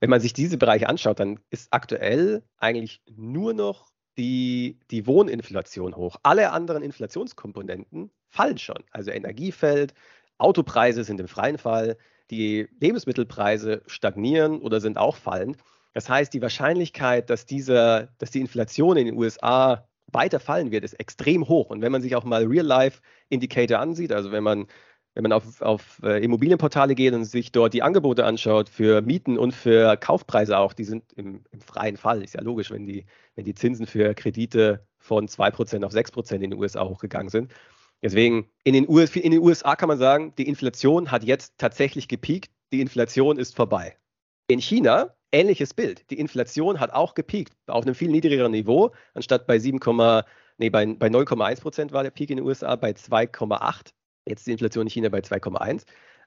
Wenn 0.00 0.10
man 0.10 0.20
sich 0.20 0.32
diese 0.32 0.58
Bereiche 0.58 0.88
anschaut, 0.88 1.20
dann 1.20 1.38
ist 1.50 1.68
aktuell 1.70 2.42
eigentlich 2.58 3.02
nur 3.14 3.54
noch 3.54 3.92
die, 4.18 4.78
die 4.90 5.06
Wohninflation 5.06 5.96
hoch. 5.96 6.16
Alle 6.22 6.50
anderen 6.50 6.82
Inflationskomponenten 6.82 8.10
fallen 8.28 8.58
schon. 8.58 8.82
Also 8.90 9.10
Energie 9.10 9.52
fällt, 9.52 9.94
Autopreise 10.38 11.04
sind 11.04 11.20
im 11.20 11.28
freien 11.28 11.58
Fall, 11.58 11.96
die 12.30 12.68
Lebensmittelpreise 12.80 13.82
stagnieren 13.86 14.60
oder 14.60 14.80
sind 14.80 14.98
auch 14.98 15.16
fallend. 15.16 15.58
Das 15.92 16.08
heißt, 16.08 16.32
die 16.32 16.42
Wahrscheinlichkeit, 16.42 17.30
dass, 17.30 17.46
diese, 17.46 18.08
dass 18.18 18.30
die 18.30 18.40
Inflation 18.40 18.96
in 18.96 19.06
den 19.06 19.16
USA 19.16 19.86
weiter 20.12 20.40
fallen 20.40 20.70
wird, 20.70 20.84
ist 20.84 20.94
extrem 20.94 21.48
hoch. 21.48 21.70
Und 21.70 21.82
wenn 21.82 21.92
man 21.92 22.02
sich 22.02 22.16
auch 22.16 22.24
mal 22.24 22.44
Real-Life-Indicator 22.44 23.78
ansieht, 23.78 24.12
also 24.12 24.30
wenn 24.32 24.42
man, 24.42 24.66
wenn 25.14 25.22
man 25.22 25.32
auf, 25.32 25.60
auf 25.60 26.00
äh, 26.02 26.22
Immobilienportale 26.22 26.94
geht 26.94 27.12
und 27.14 27.24
sich 27.24 27.52
dort 27.52 27.74
die 27.74 27.82
Angebote 27.82 28.24
anschaut 28.24 28.68
für 28.68 29.02
Mieten 29.02 29.38
und 29.38 29.52
für 29.52 29.96
Kaufpreise 29.96 30.58
auch, 30.58 30.72
die 30.72 30.84
sind 30.84 31.12
im, 31.14 31.44
im 31.50 31.60
freien 31.60 31.96
Fall. 31.96 32.22
Ist 32.22 32.34
ja 32.34 32.42
logisch, 32.42 32.70
wenn 32.70 32.86
die, 32.86 33.06
wenn 33.34 33.44
die 33.44 33.54
Zinsen 33.54 33.86
für 33.86 34.14
Kredite 34.14 34.86
von 34.98 35.28
2% 35.28 35.84
auf 35.84 35.92
6% 35.92 36.34
in 36.34 36.50
den 36.50 36.54
USA 36.54 36.84
hochgegangen 36.84 37.28
sind. 37.28 37.52
Deswegen, 38.02 38.48
in 38.64 38.74
den, 38.74 38.88
US, 38.88 39.14
in 39.14 39.30
den 39.30 39.40
USA 39.40 39.76
kann 39.76 39.88
man 39.88 39.98
sagen, 39.98 40.34
die 40.36 40.48
Inflation 40.48 41.10
hat 41.10 41.22
jetzt 41.22 41.54
tatsächlich 41.58 42.08
gepiekt, 42.08 42.50
die 42.72 42.80
Inflation 42.80 43.38
ist 43.38 43.54
vorbei. 43.54 43.96
In 44.48 44.60
China 44.60 45.14
ähnliches 45.32 45.74
Bild. 45.74 46.08
Die 46.10 46.18
Inflation 46.18 46.78
hat 46.78 46.92
auch 46.92 47.14
gepiekt 47.14 47.54
auf 47.66 47.84
einem 47.84 47.94
viel 47.94 48.10
niedrigeren 48.10 48.52
Niveau, 48.52 48.92
anstatt 49.14 49.46
bei 49.46 49.58
7, 49.58 49.80
nee, 50.58 50.70
bei, 50.70 50.86
bei 50.86 51.08
9,1 51.08 51.60
Prozent 51.60 51.92
war 51.92 52.02
der 52.02 52.10
Peak 52.10 52.30
in 52.30 52.36
den 52.36 52.46
USA 52.46 52.76
bei 52.76 52.90
2,8. 52.90 53.92
Jetzt 54.26 54.46
die 54.46 54.52
Inflation 54.52 54.86
in 54.86 54.90
China 54.90 55.08
bei 55.08 55.18
2,1. 55.18 55.84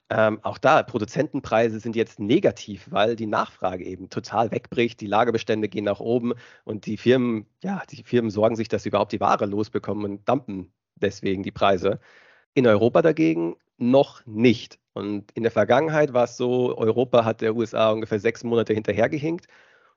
Ähm, 0.08 0.38
auch 0.42 0.58
da, 0.58 0.82
Produzentenpreise 0.84 1.80
sind 1.80 1.96
jetzt 1.96 2.20
negativ, 2.20 2.86
weil 2.90 3.16
die 3.16 3.26
Nachfrage 3.26 3.84
eben 3.84 4.08
total 4.08 4.52
wegbricht, 4.52 5.00
die 5.00 5.08
Lagerbestände 5.08 5.68
gehen 5.68 5.84
nach 5.84 5.98
oben 5.98 6.34
und 6.64 6.86
die 6.86 6.96
Firmen, 6.96 7.46
ja, 7.64 7.82
die 7.90 8.04
Firmen 8.04 8.30
sorgen 8.30 8.54
sich, 8.54 8.68
dass 8.68 8.84
sie 8.84 8.90
überhaupt 8.90 9.12
die 9.12 9.20
Ware 9.20 9.46
losbekommen 9.46 10.04
und 10.04 10.28
dumpen 10.28 10.72
deswegen 10.94 11.42
die 11.42 11.50
Preise. 11.50 11.98
In 12.54 12.66
Europa 12.68 13.02
dagegen 13.02 13.56
noch 13.78 14.24
nicht. 14.26 14.78
Und 14.94 15.30
in 15.32 15.42
der 15.42 15.52
Vergangenheit 15.52 16.12
war 16.14 16.24
es 16.24 16.36
so, 16.36 16.76
Europa 16.76 17.24
hat 17.24 17.40
der 17.40 17.54
USA 17.54 17.90
ungefähr 17.90 18.20
sechs 18.20 18.44
Monate 18.44 18.72
hinterhergehinkt. 18.72 19.46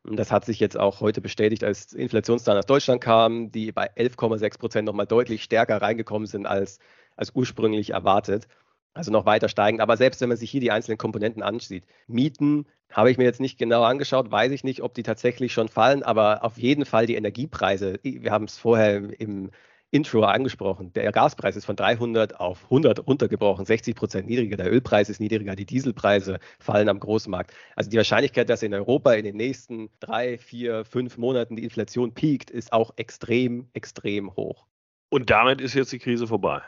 Und 0.03 0.17
das 0.17 0.31
hat 0.31 0.45
sich 0.45 0.59
jetzt 0.59 0.77
auch 0.77 1.01
heute 1.01 1.21
bestätigt, 1.21 1.63
als 1.63 1.93
Inflationszahlen 1.93 2.59
aus 2.59 2.65
Deutschland 2.65 3.01
kamen, 3.01 3.51
die 3.51 3.71
bei 3.71 3.89
11,6 3.95 4.59
Prozent 4.59 4.85
nochmal 4.85 5.07
deutlich 5.07 5.43
stärker 5.43 5.81
reingekommen 5.81 6.27
sind 6.27 6.45
als, 6.45 6.79
als 7.15 7.31
ursprünglich 7.35 7.91
erwartet. 7.91 8.47
Also 8.93 9.11
noch 9.11 9.25
weiter 9.25 9.49
steigend. 9.49 9.81
Aber 9.81 9.97
selbst 9.97 10.21
wenn 10.21 10.29
man 10.29 10.37
sich 10.37 10.51
hier 10.51 10.61
die 10.61 10.71
einzelnen 10.71 10.97
Komponenten 10.97 11.43
ansieht, 11.43 11.85
Mieten 12.07 12.65
habe 12.91 13.11
ich 13.11 13.17
mir 13.17 13.23
jetzt 13.25 13.39
nicht 13.39 13.59
genau 13.59 13.83
angeschaut, 13.83 14.31
weiß 14.31 14.51
ich 14.51 14.63
nicht, 14.63 14.81
ob 14.81 14.93
die 14.95 15.03
tatsächlich 15.03 15.53
schon 15.53 15.69
fallen, 15.69 16.01
aber 16.01 16.43
auf 16.43 16.57
jeden 16.57 16.85
Fall 16.85 17.05
die 17.05 17.15
Energiepreise. 17.15 17.99
Wir 18.03 18.31
haben 18.31 18.45
es 18.45 18.57
vorher 18.57 19.19
im 19.19 19.51
Intro 19.91 20.23
angesprochen. 20.23 20.93
Der 20.93 21.11
Gaspreis 21.11 21.55
ist 21.55 21.65
von 21.65 21.75
300 21.75 22.39
auf 22.39 22.65
100 22.65 23.07
runtergebrochen, 23.07 23.65
60 23.65 23.95
Prozent 23.95 24.27
niedriger. 24.27 24.57
Der 24.57 24.71
Ölpreis 24.71 25.09
ist 25.09 25.19
niedriger, 25.19 25.55
die 25.55 25.65
Dieselpreise 25.65 26.39
fallen 26.59 26.89
am 26.89 26.99
Großmarkt. 26.99 27.53
Also 27.75 27.89
die 27.89 27.97
Wahrscheinlichkeit, 27.97 28.49
dass 28.49 28.61
in 28.61 28.73
Europa 28.73 29.13
in 29.13 29.25
den 29.25 29.37
nächsten 29.37 29.89
drei, 29.99 30.37
vier, 30.37 30.85
fünf 30.85 31.17
Monaten 31.17 31.55
die 31.55 31.63
Inflation 31.63 32.13
piekt, 32.13 32.51
ist 32.51 32.71
auch 32.71 32.91
extrem, 32.97 33.69
extrem 33.73 34.35
hoch. 34.35 34.67
Und 35.09 35.31
damit 35.31 35.59
ist 35.59 35.73
jetzt 35.73 35.91
die 35.91 35.99
Krise 35.99 36.27
vorbei. 36.27 36.61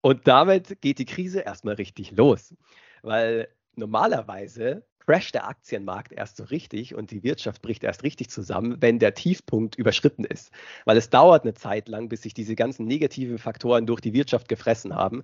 Und 0.00 0.26
damit 0.26 0.80
geht 0.80 0.98
die 0.98 1.04
Krise 1.04 1.40
erstmal 1.40 1.74
richtig 1.74 2.10
los. 2.12 2.54
Weil 3.02 3.48
normalerweise 3.76 4.84
crasht 5.08 5.34
der 5.34 5.48
Aktienmarkt 5.48 6.12
erst 6.12 6.36
so 6.36 6.44
richtig 6.44 6.94
und 6.94 7.10
die 7.10 7.22
Wirtschaft 7.22 7.62
bricht 7.62 7.82
erst 7.82 8.02
richtig 8.02 8.28
zusammen, 8.28 8.76
wenn 8.80 8.98
der 8.98 9.14
Tiefpunkt 9.14 9.76
überschritten 9.76 10.24
ist. 10.24 10.52
Weil 10.84 10.98
es 10.98 11.08
dauert 11.08 11.44
eine 11.44 11.54
Zeit 11.54 11.88
lang, 11.88 12.10
bis 12.10 12.22
sich 12.22 12.34
diese 12.34 12.54
ganzen 12.54 12.84
negativen 12.86 13.38
Faktoren 13.38 13.86
durch 13.86 14.02
die 14.02 14.12
Wirtschaft 14.12 14.48
gefressen 14.48 14.94
haben. 14.94 15.22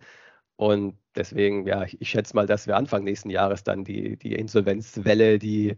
Und 0.57 0.97
deswegen, 1.17 1.67
ja, 1.67 1.85
ich 1.85 2.09
schätze 2.09 2.35
mal, 2.35 2.47
dass 2.47 2.67
wir 2.67 2.76
Anfang 2.76 3.05
nächsten 3.05 3.29
Jahres 3.29 3.62
dann 3.62 3.85
die, 3.85 4.17
die 4.17 4.35
Insolvenzwelle, 4.35 5.38
die, 5.38 5.76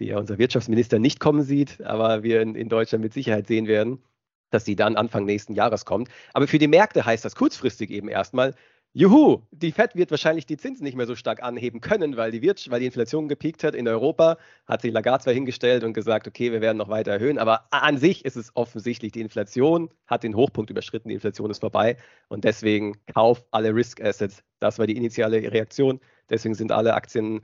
die 0.00 0.06
ja 0.06 0.18
unser 0.18 0.36
Wirtschaftsminister 0.36 0.98
nicht 0.98 1.18
kommen 1.18 1.42
sieht, 1.42 1.80
aber 1.80 2.22
wir 2.22 2.42
in, 2.42 2.56
in 2.56 2.68
Deutschland 2.68 3.02
mit 3.02 3.14
Sicherheit 3.14 3.46
sehen 3.46 3.68
werden, 3.68 4.02
dass 4.50 4.66
sie 4.66 4.76
dann 4.76 4.96
Anfang 4.96 5.24
nächsten 5.24 5.54
Jahres 5.54 5.86
kommt. 5.86 6.10
Aber 6.34 6.46
für 6.46 6.58
die 6.58 6.68
Märkte 6.68 7.06
heißt 7.06 7.24
das 7.24 7.36
kurzfristig 7.36 7.90
eben 7.90 8.08
erstmal, 8.08 8.54
Juhu, 8.98 9.42
die 9.50 9.72
Fed 9.72 9.94
wird 9.94 10.10
wahrscheinlich 10.10 10.46
die 10.46 10.56
Zinsen 10.56 10.82
nicht 10.82 10.96
mehr 10.96 11.04
so 11.04 11.16
stark 11.16 11.42
anheben 11.42 11.82
können, 11.82 12.16
weil 12.16 12.30
die, 12.30 12.40
Wirtschaft, 12.40 12.70
weil 12.70 12.80
die 12.80 12.86
Inflation 12.86 13.28
gepiekt 13.28 13.62
hat 13.62 13.74
in 13.74 13.86
Europa, 13.86 14.38
hat 14.66 14.80
sich 14.80 14.90
Lagarde 14.90 15.22
zwar 15.22 15.34
hingestellt 15.34 15.84
und 15.84 15.92
gesagt, 15.92 16.26
okay, 16.26 16.50
wir 16.50 16.62
werden 16.62 16.78
noch 16.78 16.88
weiter 16.88 17.10
erhöhen, 17.10 17.36
aber 17.36 17.66
an 17.72 17.98
sich 17.98 18.24
ist 18.24 18.36
es 18.36 18.56
offensichtlich, 18.56 19.12
die 19.12 19.20
Inflation 19.20 19.90
hat 20.06 20.22
den 20.22 20.34
Hochpunkt 20.34 20.70
überschritten, 20.70 21.10
die 21.10 21.14
Inflation 21.16 21.50
ist 21.50 21.58
vorbei 21.58 21.98
und 22.28 22.44
deswegen 22.44 22.96
kauf 23.12 23.44
alle 23.50 23.74
Risk 23.74 24.00
Assets. 24.00 24.42
Das 24.60 24.78
war 24.78 24.86
die 24.86 24.96
initiale 24.96 25.42
Reaktion. 25.52 26.00
Deswegen 26.30 26.54
sind 26.54 26.72
alle 26.72 26.94
Aktien, 26.94 27.42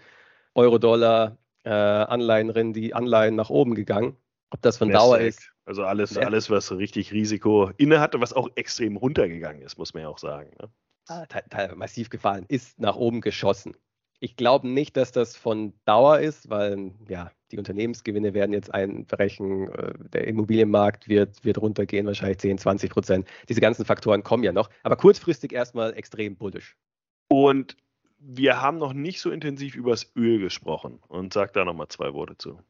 Euro, 0.54 0.78
Dollar, 0.78 1.37
äh, 1.64 1.68
Anleihen, 1.68 2.73
die 2.73 2.94
Anleihen 2.94 3.35
nach 3.35 3.50
oben 3.50 3.75
gegangen. 3.75 4.16
Ob 4.49 4.62
das 4.62 4.78
von 4.78 4.88
Nasdaq. 4.88 5.18
Dauer 5.18 5.21
ist. 5.21 5.52
Also 5.66 5.85
alles, 5.85 6.16
alles, 6.16 6.49
was 6.49 6.73
richtig 6.73 7.12
Risiko 7.12 7.71
inne 7.76 8.00
hatte, 8.00 8.23
was 8.23 8.32
auch 8.32 8.49
extrem 8.54 8.97
runtergegangen 8.97 9.61
ist, 9.61 9.76
muss 9.76 9.92
man 9.92 10.04
ja 10.04 10.09
auch 10.09 10.18
sagen. 10.18 10.50
Ne? 10.59 10.71
Ah, 11.09 11.26
massiv 11.75 12.11
gefallen, 12.11 12.44
ist 12.49 12.78
nach 12.78 12.97
oben 12.97 13.21
geschossen. 13.21 13.76
Ich 14.21 14.37
glaube 14.37 14.68
nicht, 14.68 14.97
dass 14.97 15.11
das 15.11 15.37
von 15.37 15.73
Dauer 15.85 16.21
ist, 16.21 16.49
weil 16.49 16.92
ja, 17.09 17.32
die 17.50 17.59
Unternehmensgewinne 17.59 18.35
werden 18.35 18.52
jetzt 18.52 18.73
einbrechen, 18.73 19.68
äh, 19.73 19.92
der 20.12 20.28
Immobilienmarkt 20.28 21.09
wird, 21.09 21.44
wird 21.44 21.59
runtergehen, 21.59 22.06
wahrscheinlich 22.06 22.38
10, 22.38 22.59
20 22.59 22.90
Prozent. 22.90 23.28
Diese 23.49 23.61
ganzen 23.61 23.85
Faktoren 23.85 24.23
kommen 24.23 24.44
ja 24.44 24.52
noch, 24.52 24.71
aber 24.82 24.97
kurzfristig 24.97 25.52
erstmal 25.52 25.94
extrem 25.94 26.37
bullisch. 26.37 26.76
Und 27.28 27.76
wir 28.18 28.61
haben 28.61 28.78
noch 28.78 28.92
nicht 28.92 29.21
so 29.21 29.30
intensiv 29.30 29.75
über 29.75 29.90
das 29.90 30.12
Öl 30.16 30.38
gesprochen 30.38 31.00
und 31.09 31.32
sag 31.32 31.52
da 31.52 31.64
nochmal 31.64 31.88
zwei 31.88 32.14
Worte 32.14 32.38
zu. 32.38 32.61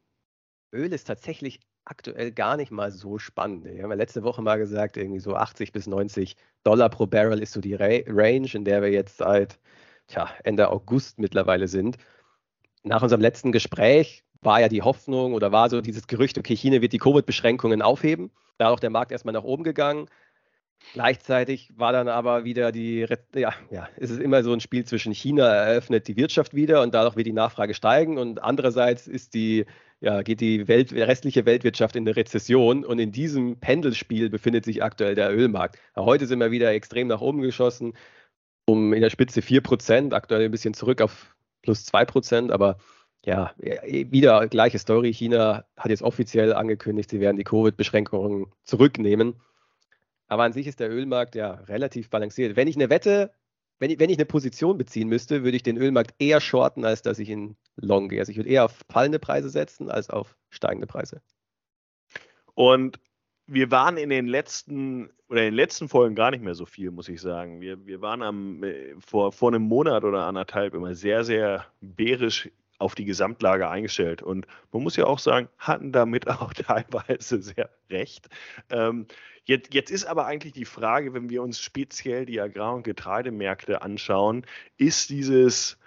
Öl 0.73 0.91
ist 0.91 1.05
tatsächlich 1.05 1.59
aktuell 1.85 2.31
gar 2.31 2.57
nicht 2.57 2.71
mal 2.71 2.91
so 2.91 3.17
spannend. 3.17 3.65
Wir 3.65 3.83
haben 3.83 3.91
ja 3.91 3.97
letzte 3.97 4.23
Woche 4.23 4.41
mal 4.41 4.57
gesagt, 4.57 4.97
irgendwie 4.97 5.19
so 5.19 5.35
80 5.35 5.71
bis 5.71 5.87
90 5.87 6.35
Dollar 6.63 6.89
pro 6.89 7.07
Barrel 7.07 7.39
ist 7.39 7.53
so 7.53 7.61
die 7.61 7.75
Range, 7.75 8.49
in 8.53 8.65
der 8.65 8.81
wir 8.81 8.89
jetzt 8.89 9.17
seit 9.17 9.59
tja, 10.07 10.29
Ende 10.43 10.69
August 10.69 11.19
mittlerweile 11.19 11.67
sind. 11.67 11.97
Nach 12.83 13.01
unserem 13.01 13.21
letzten 13.21 13.51
Gespräch 13.51 14.23
war 14.41 14.61
ja 14.61 14.67
die 14.67 14.81
Hoffnung 14.81 15.33
oder 15.33 15.51
war 15.51 15.69
so 15.69 15.81
dieses 15.81 16.07
Gerücht, 16.07 16.37
okay, 16.37 16.55
China 16.55 16.81
wird 16.81 16.93
die 16.93 16.99
Covid-Beschränkungen 16.99 17.81
aufheben. 17.81 18.31
Da 18.57 18.69
auch 18.69 18.79
der 18.79 18.89
Markt 18.89 19.11
erstmal 19.11 19.33
nach 19.33 19.43
oben 19.43 19.63
gegangen. 19.63 20.07
Gleichzeitig 20.91 21.71
war 21.77 21.93
dann 21.93 22.09
aber 22.09 22.43
wieder 22.43 22.73
die, 22.73 23.07
ja, 23.35 23.53
ja, 23.71 23.87
es 23.95 24.11
ist 24.11 24.19
immer 24.19 24.43
so 24.43 24.51
ein 24.51 24.59
Spiel 24.59 24.83
zwischen 24.83 25.13
China 25.13 25.47
eröffnet 25.47 26.09
die 26.09 26.17
Wirtschaft 26.17 26.53
wieder 26.53 26.81
und 26.81 26.93
dadurch 26.93 27.15
wird 27.15 27.25
die 27.25 27.33
Nachfrage 27.33 27.73
steigen 27.73 28.17
und 28.17 28.43
andererseits 28.43 29.07
ist 29.07 29.33
die, 29.33 29.65
ja, 30.03 30.21
geht 30.21 30.41
die 30.41 30.67
Welt, 30.67 30.91
restliche 30.91 31.45
Weltwirtschaft 31.45 31.95
in 31.95 32.03
eine 32.03 32.17
Rezession 32.17 32.83
und 32.83 32.99
in 32.99 33.13
diesem 33.13 33.57
Pendelspiel 33.61 34.29
befindet 34.29 34.65
sich 34.65 34.83
aktuell 34.83 35.15
der 35.15 35.33
Ölmarkt. 35.33 35.79
Heute 35.95 36.27
sind 36.27 36.39
wir 36.39 36.51
wieder 36.51 36.71
extrem 36.73 37.07
nach 37.07 37.21
oben 37.21 37.41
geschossen 37.41 37.93
um 38.65 38.93
in 38.93 39.01
der 39.01 39.09
Spitze 39.09 39.39
4%, 39.39 40.13
aktuell 40.13 40.43
ein 40.45 40.51
bisschen 40.51 40.73
zurück 40.73 41.01
auf 41.01 41.35
plus 41.61 41.85
2%, 41.87 42.51
aber 42.51 42.77
ja, 43.25 43.53
wieder 43.57 44.47
gleiche 44.47 44.77
Story. 44.77 45.13
China 45.13 45.63
hat 45.77 45.89
jetzt 45.89 46.03
offiziell 46.03 46.53
angekündigt, 46.53 47.09
sie 47.09 47.21
werden 47.21 47.37
die 47.37 47.45
Covid-Beschränkungen 47.45 48.47
zurücknehmen. 48.63 49.39
Aber 50.27 50.43
an 50.43 50.53
sich 50.53 50.67
ist 50.67 50.81
der 50.81 50.91
Ölmarkt 50.91 51.35
ja 51.35 51.51
relativ 51.67 52.09
balanciert. 52.09 52.57
Wenn 52.57 52.67
ich 52.67 52.75
eine 52.75 52.89
Wette, 52.89 53.31
wenn 53.83 53.89
ich, 53.89 53.99
wenn 53.99 54.09
ich 54.09 54.17
eine 54.17 54.25
Position 54.25 54.77
beziehen 54.77 55.09
müsste, 55.09 55.43
würde 55.43 55.57
ich 55.57 55.63
den 55.63 55.75
Ölmarkt 55.75 56.15
eher 56.17 56.39
shorten, 56.39 56.85
als 56.85 57.01
dass 57.01 57.19
ich 57.19 57.27
ihn 57.27 57.57
long 57.75 58.07
gehe. 58.07 58.21
Also 58.21 58.31
ich 58.31 58.37
würde 58.37 58.49
eher 58.49 58.63
auf 58.63 58.79
fallende 58.89 59.19
Preise 59.19 59.49
setzen, 59.49 59.91
als 59.91 60.09
auf 60.09 60.37
steigende 60.51 60.87
Preise. 60.87 61.21
Und 62.53 62.97
wir 63.45 63.71
waren 63.71 63.97
in 63.97 64.09
den 64.09 64.25
letzten 64.25 65.09
oder 65.27 65.41
in 65.41 65.47
den 65.47 65.55
letzten 65.55 65.89
Folgen 65.89 66.15
gar 66.15 66.31
nicht 66.31 66.45
mehr 66.45 66.55
so 66.55 66.65
viel, 66.65 66.91
muss 66.91 67.09
ich 67.09 67.19
sagen. 67.19 67.59
Wir, 67.59 67.85
wir 67.85 67.99
waren 67.99 68.21
am, 68.21 68.63
äh, 68.63 68.95
vor, 68.99 69.33
vor 69.33 69.49
einem 69.49 69.63
Monat 69.63 70.05
oder 70.05 70.27
anderthalb 70.27 70.75
immer 70.75 70.95
sehr, 70.95 71.25
sehr 71.25 71.65
bärisch 71.81 72.49
auf 72.77 72.95
die 72.95 73.03
Gesamtlage 73.03 73.67
eingestellt. 73.67 74.21
Und 74.21 74.47
man 74.71 74.83
muss 74.83 74.95
ja 74.95 75.07
auch 75.07 75.19
sagen, 75.19 75.49
hatten 75.57 75.91
damit 75.91 76.27
auch 76.29 76.53
teilweise 76.53 77.41
sehr 77.41 77.69
recht. 77.89 78.29
Ähm, 78.69 79.07
jetzt, 79.45 79.73
jetzt 79.73 79.91
ist 79.91 80.05
aber 80.05 80.25
eigentlich 80.25 80.53
die 80.53 80.65
Frage, 80.65 81.13
wenn 81.13 81.29
wir 81.29 81.43
uns 81.43 81.59
speziell 81.59 82.25
die 82.25 82.39
Agrar- 82.41 82.75
und 82.75 82.83
Getreidemärkte 82.83 83.81
anschauen, 83.81 84.45
ist 84.77 85.09
dieses, 85.09 85.77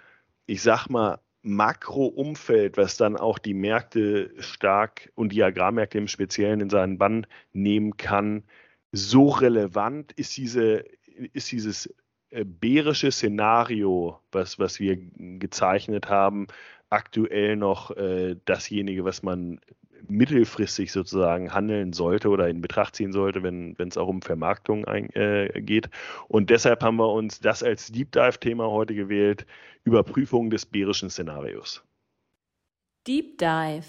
ich 0.45 0.61
sag 0.61 0.87
mal, 0.87 1.19
Makroumfeld, 1.43 2.77
was 2.77 2.97
dann 2.97 3.15
auch 3.15 3.39
die 3.39 3.53
Märkte 3.53 4.33
stark 4.39 5.11
und 5.15 5.31
die 5.31 5.43
Agrarmärkte 5.43 5.97
im 5.97 6.07
Speziellen 6.07 6.59
in 6.59 6.69
seinen 6.69 6.97
Bann 6.97 7.25
nehmen 7.53 7.95
kann, 7.95 8.43
so 8.91 9.29
relevant? 9.29 10.11
Ist, 10.13 10.35
diese, 10.35 10.83
ist 11.33 11.51
dieses 11.51 11.93
äh, 12.31 12.43
bärische 12.43 13.11
Szenario, 13.11 14.19
was, 14.31 14.59
was 14.59 14.79
wir 14.79 14.97
gezeichnet 15.39 16.09
haben, 16.09 16.47
aktuell 16.89 17.55
noch 17.55 17.91
äh, 17.91 18.35
dasjenige, 18.45 19.05
was 19.05 19.23
man 19.23 19.61
mittelfristig 20.07 20.91
sozusagen 20.91 21.53
handeln 21.53 21.93
sollte 21.93 22.29
oder 22.29 22.47
in 22.47 22.61
Betracht 22.61 22.95
ziehen 22.95 23.11
sollte, 23.11 23.43
wenn 23.43 23.75
es 23.77 23.97
auch 23.97 24.07
um 24.07 24.21
Vermarktung 24.21 24.85
ein, 24.85 25.09
äh, 25.15 25.61
geht. 25.61 25.89
Und 26.27 26.49
deshalb 26.49 26.83
haben 26.83 26.97
wir 26.97 27.11
uns 27.11 27.39
das 27.39 27.63
als 27.63 27.91
Deep 27.91 28.11
Dive-Thema 28.11 28.69
heute 28.69 28.95
gewählt, 28.95 29.45
Überprüfung 29.83 30.49
des 30.49 30.65
bärischen 30.65 31.09
Szenarios. 31.09 31.83
Deep 33.07 33.37
Dive. 33.37 33.85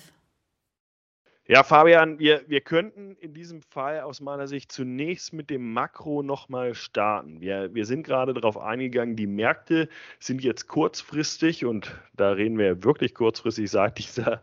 Ja, 1.50 1.62
Fabian, 1.62 2.18
wir, 2.18 2.44
wir 2.46 2.60
könnten 2.60 3.16
in 3.20 3.32
diesem 3.32 3.62
Fall 3.62 4.00
aus 4.02 4.20
meiner 4.20 4.46
Sicht 4.46 4.70
zunächst 4.70 5.32
mit 5.32 5.48
dem 5.48 5.72
Makro 5.72 6.22
nochmal 6.22 6.74
starten. 6.74 7.40
Wir, 7.40 7.72
wir 7.72 7.86
sind 7.86 8.02
gerade 8.02 8.34
darauf 8.34 8.58
eingegangen, 8.58 9.16
die 9.16 9.26
Märkte 9.26 9.88
sind 10.20 10.42
jetzt 10.42 10.68
kurzfristig 10.68 11.64
und 11.64 11.90
da 12.14 12.32
reden 12.32 12.58
wir 12.58 12.84
wirklich 12.84 13.14
kurzfristig 13.14 13.70
seit, 13.70 13.96
dieser, 13.96 14.42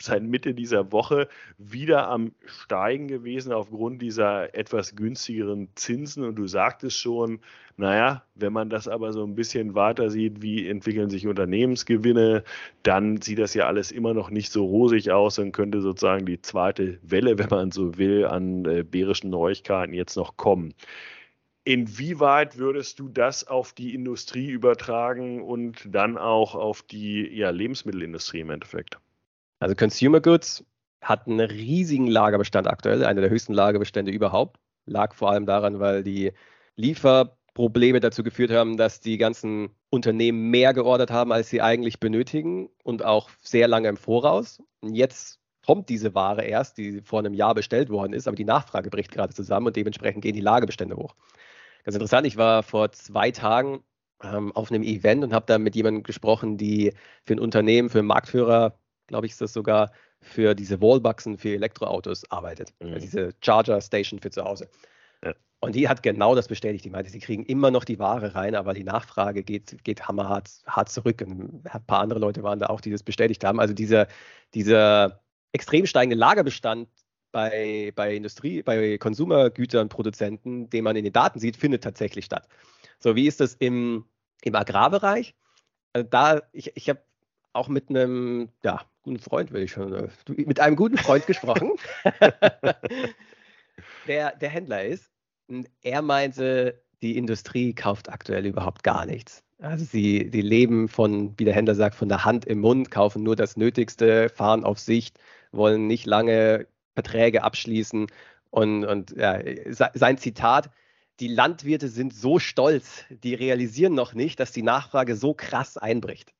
seit 0.00 0.22
Mitte 0.22 0.54
dieser 0.54 0.92
Woche 0.92 1.28
wieder 1.58 2.08
am 2.08 2.32
Steigen 2.46 3.06
gewesen 3.06 3.52
aufgrund 3.52 4.00
dieser 4.00 4.54
etwas 4.54 4.96
günstigeren 4.96 5.68
Zinsen. 5.74 6.24
Und 6.24 6.36
du 6.36 6.46
sagtest 6.46 6.98
schon, 6.98 7.40
naja, 7.78 8.24
wenn 8.34 8.54
man 8.54 8.70
das 8.70 8.88
aber 8.88 9.12
so 9.12 9.22
ein 9.24 9.34
bisschen 9.34 9.74
weiter 9.74 10.10
sieht, 10.10 10.40
wie 10.40 10.66
entwickeln 10.66 11.10
sich 11.10 11.26
Unternehmensgewinne, 11.26 12.42
dann 12.82 13.20
sieht 13.20 13.38
das 13.38 13.52
ja 13.52 13.66
alles 13.66 13.92
immer 13.92 14.14
noch 14.14 14.30
nicht 14.30 14.50
so 14.50 14.64
rosig 14.64 15.10
aus 15.10 15.38
und 15.38 15.52
könnte 15.52 15.82
sozusagen 15.82 16.24
die 16.24 16.40
zweite 16.40 16.98
Welle, 17.02 17.38
wenn 17.38 17.50
man 17.50 17.70
so 17.72 17.98
will, 17.98 18.24
an 18.24 18.64
äh, 18.64 18.82
bärischen 18.82 19.28
Neuigkeiten 19.28 19.92
jetzt 19.92 20.16
noch 20.16 20.38
kommen. 20.38 20.72
Inwieweit 21.64 22.56
würdest 22.56 22.98
du 22.98 23.08
das 23.08 23.46
auf 23.46 23.72
die 23.72 23.94
Industrie 23.94 24.48
übertragen 24.48 25.42
und 25.42 25.82
dann 25.86 26.16
auch 26.16 26.54
auf 26.54 26.80
die 26.82 27.28
ja, 27.36 27.50
Lebensmittelindustrie 27.50 28.40
im 28.40 28.50
Endeffekt? 28.50 28.98
Also 29.58 29.74
Consumer 29.74 30.20
Goods 30.20 30.64
hat 31.02 31.26
einen 31.26 31.40
riesigen 31.40 32.06
Lagerbestand 32.06 32.68
aktuell, 32.68 33.04
einer 33.04 33.20
der 33.20 33.30
höchsten 33.30 33.52
Lagerbestände 33.52 34.12
überhaupt. 34.12 34.58
Lag 34.86 35.14
vor 35.14 35.30
allem 35.30 35.44
daran, 35.44 35.80
weil 35.80 36.04
die 36.04 36.32
Liefer 36.76 37.36
Probleme 37.56 38.00
dazu 38.00 38.22
geführt 38.22 38.50
haben, 38.50 38.76
dass 38.76 39.00
die 39.00 39.16
ganzen 39.16 39.70
Unternehmen 39.88 40.50
mehr 40.50 40.74
geordert 40.74 41.10
haben, 41.10 41.32
als 41.32 41.48
sie 41.48 41.62
eigentlich 41.62 42.00
benötigen 42.00 42.68
und 42.84 43.02
auch 43.02 43.30
sehr 43.42 43.66
lange 43.66 43.88
im 43.88 43.96
Voraus. 43.96 44.62
Und 44.80 44.94
jetzt 44.94 45.40
kommt 45.64 45.88
diese 45.88 46.14
Ware 46.14 46.44
erst, 46.44 46.76
die 46.76 47.00
vor 47.00 47.20
einem 47.20 47.32
Jahr 47.32 47.54
bestellt 47.54 47.88
worden 47.88 48.12
ist, 48.12 48.28
aber 48.28 48.36
die 48.36 48.44
Nachfrage 48.44 48.90
bricht 48.90 49.10
gerade 49.10 49.32
zusammen 49.32 49.68
und 49.68 49.76
dementsprechend 49.76 50.22
gehen 50.22 50.34
die 50.34 50.42
Lagebestände 50.42 50.96
hoch. 50.96 51.14
Ganz 51.84 51.94
interessant, 51.94 52.26
ich 52.26 52.36
war 52.36 52.62
vor 52.62 52.92
zwei 52.92 53.30
Tagen 53.30 53.82
ähm, 54.22 54.52
auf 54.52 54.70
einem 54.70 54.82
Event 54.82 55.24
und 55.24 55.32
habe 55.32 55.46
da 55.46 55.56
mit 55.56 55.74
jemandem 55.74 56.02
gesprochen, 56.02 56.58
die 56.58 56.92
für 57.24 57.36
ein 57.36 57.40
Unternehmen, 57.40 57.88
für 57.88 58.00
einen 58.00 58.08
Marktführer, 58.08 58.78
glaube 59.06 59.24
ich, 59.24 59.32
ist 59.32 59.40
das 59.40 59.54
sogar, 59.54 59.92
für 60.20 60.54
diese 60.54 60.82
Wallboxen 60.82 61.38
für 61.38 61.54
Elektroautos 61.54 62.30
arbeitet. 62.30 62.74
Mhm. 62.80 62.92
Also 62.92 63.06
diese 63.06 63.30
Charger 63.40 63.80
Station 63.80 64.20
für 64.20 64.30
zu 64.30 64.44
Hause. 64.44 64.68
Und 65.60 65.74
die 65.74 65.88
hat 65.88 66.02
genau 66.02 66.34
das 66.34 66.48
bestätigt. 66.48 66.84
Die 66.84 66.90
meinte, 66.90 67.10
sie 67.10 67.18
kriegen 67.18 67.44
immer 67.44 67.70
noch 67.70 67.84
die 67.84 67.98
Ware 67.98 68.34
rein, 68.34 68.54
aber 68.54 68.74
die 68.74 68.84
Nachfrage 68.84 69.42
geht, 69.42 69.82
geht 69.84 70.06
hammerhart 70.06 70.48
hart 70.66 70.90
zurück. 70.90 71.22
Und 71.26 71.66
ein 71.66 71.86
paar 71.86 72.00
andere 72.00 72.20
Leute 72.20 72.42
waren 72.42 72.58
da 72.58 72.66
auch, 72.66 72.80
die 72.80 72.90
das 72.90 73.02
bestätigt 73.02 73.42
haben. 73.44 73.58
Also 73.58 73.74
dieser, 73.74 74.06
dieser 74.54 75.22
extrem 75.52 75.86
steigende 75.86 76.16
Lagerbestand 76.16 76.88
bei, 77.32 77.92
bei 77.96 78.14
Industrie, 78.14 78.62
bei 78.62 78.98
Konsumergütern, 78.98 79.88
Produzenten, 79.88 80.70
den 80.70 80.84
man 80.84 80.94
in 80.94 81.04
den 81.04 81.12
Daten 81.12 81.40
sieht, 81.40 81.56
findet 81.56 81.82
tatsächlich 81.82 82.26
statt. 82.26 82.46
So, 82.98 83.16
wie 83.16 83.26
ist 83.26 83.40
das 83.40 83.54
im, 83.54 84.04
im 84.42 84.54
Agrarbereich? 84.54 85.34
Also 85.94 86.06
da, 86.08 86.42
ich, 86.52 86.76
ich 86.76 86.88
habe 86.88 87.02
auch 87.54 87.68
mit 87.68 87.88
einem, 87.88 88.50
ja, 88.62 88.82
guten 89.02 89.18
Freund, 89.18 89.50
will 89.52 89.62
ich 89.62 89.72
schon, 89.72 89.92
äh, 89.92 90.08
mit 90.28 90.60
einem 90.60 90.76
guten 90.76 90.98
Freund 90.98 91.26
gesprochen, 91.26 91.72
der, 94.06 94.36
der 94.36 94.48
Händler 94.48 94.84
ist 94.84 95.10
er 95.82 96.02
meinte, 96.02 96.82
die 97.02 97.16
Industrie 97.16 97.74
kauft 97.74 98.08
aktuell 98.08 98.46
überhaupt 98.46 98.82
gar 98.82 99.06
nichts. 99.06 99.42
Also 99.58 99.84
sie, 99.84 100.30
die 100.30 100.42
leben 100.42 100.88
von, 100.88 101.38
wie 101.38 101.44
der 101.44 101.54
Händler 101.54 101.74
sagt, 101.74 101.94
von 101.94 102.08
der 102.08 102.24
Hand 102.24 102.44
im 102.44 102.60
Mund, 102.60 102.90
kaufen 102.90 103.22
nur 103.22 103.36
das 103.36 103.56
Nötigste, 103.56 104.28
fahren 104.28 104.64
auf 104.64 104.78
Sicht, 104.78 105.18
wollen 105.52 105.86
nicht 105.86 106.04
lange 106.06 106.66
Verträge 106.94 107.42
abschließen. 107.42 108.06
Und, 108.50 108.84
und 108.84 109.12
ja, 109.16 109.40
sein 109.94 110.18
Zitat, 110.18 110.70
die 111.20 111.28
Landwirte 111.28 111.88
sind 111.88 112.12
so 112.12 112.38
stolz, 112.38 113.04
die 113.08 113.34
realisieren 113.34 113.94
noch 113.94 114.12
nicht, 114.12 114.40
dass 114.40 114.52
die 114.52 114.62
Nachfrage 114.62 115.16
so 115.16 115.32
krass 115.32 115.78
einbricht. 115.78 116.32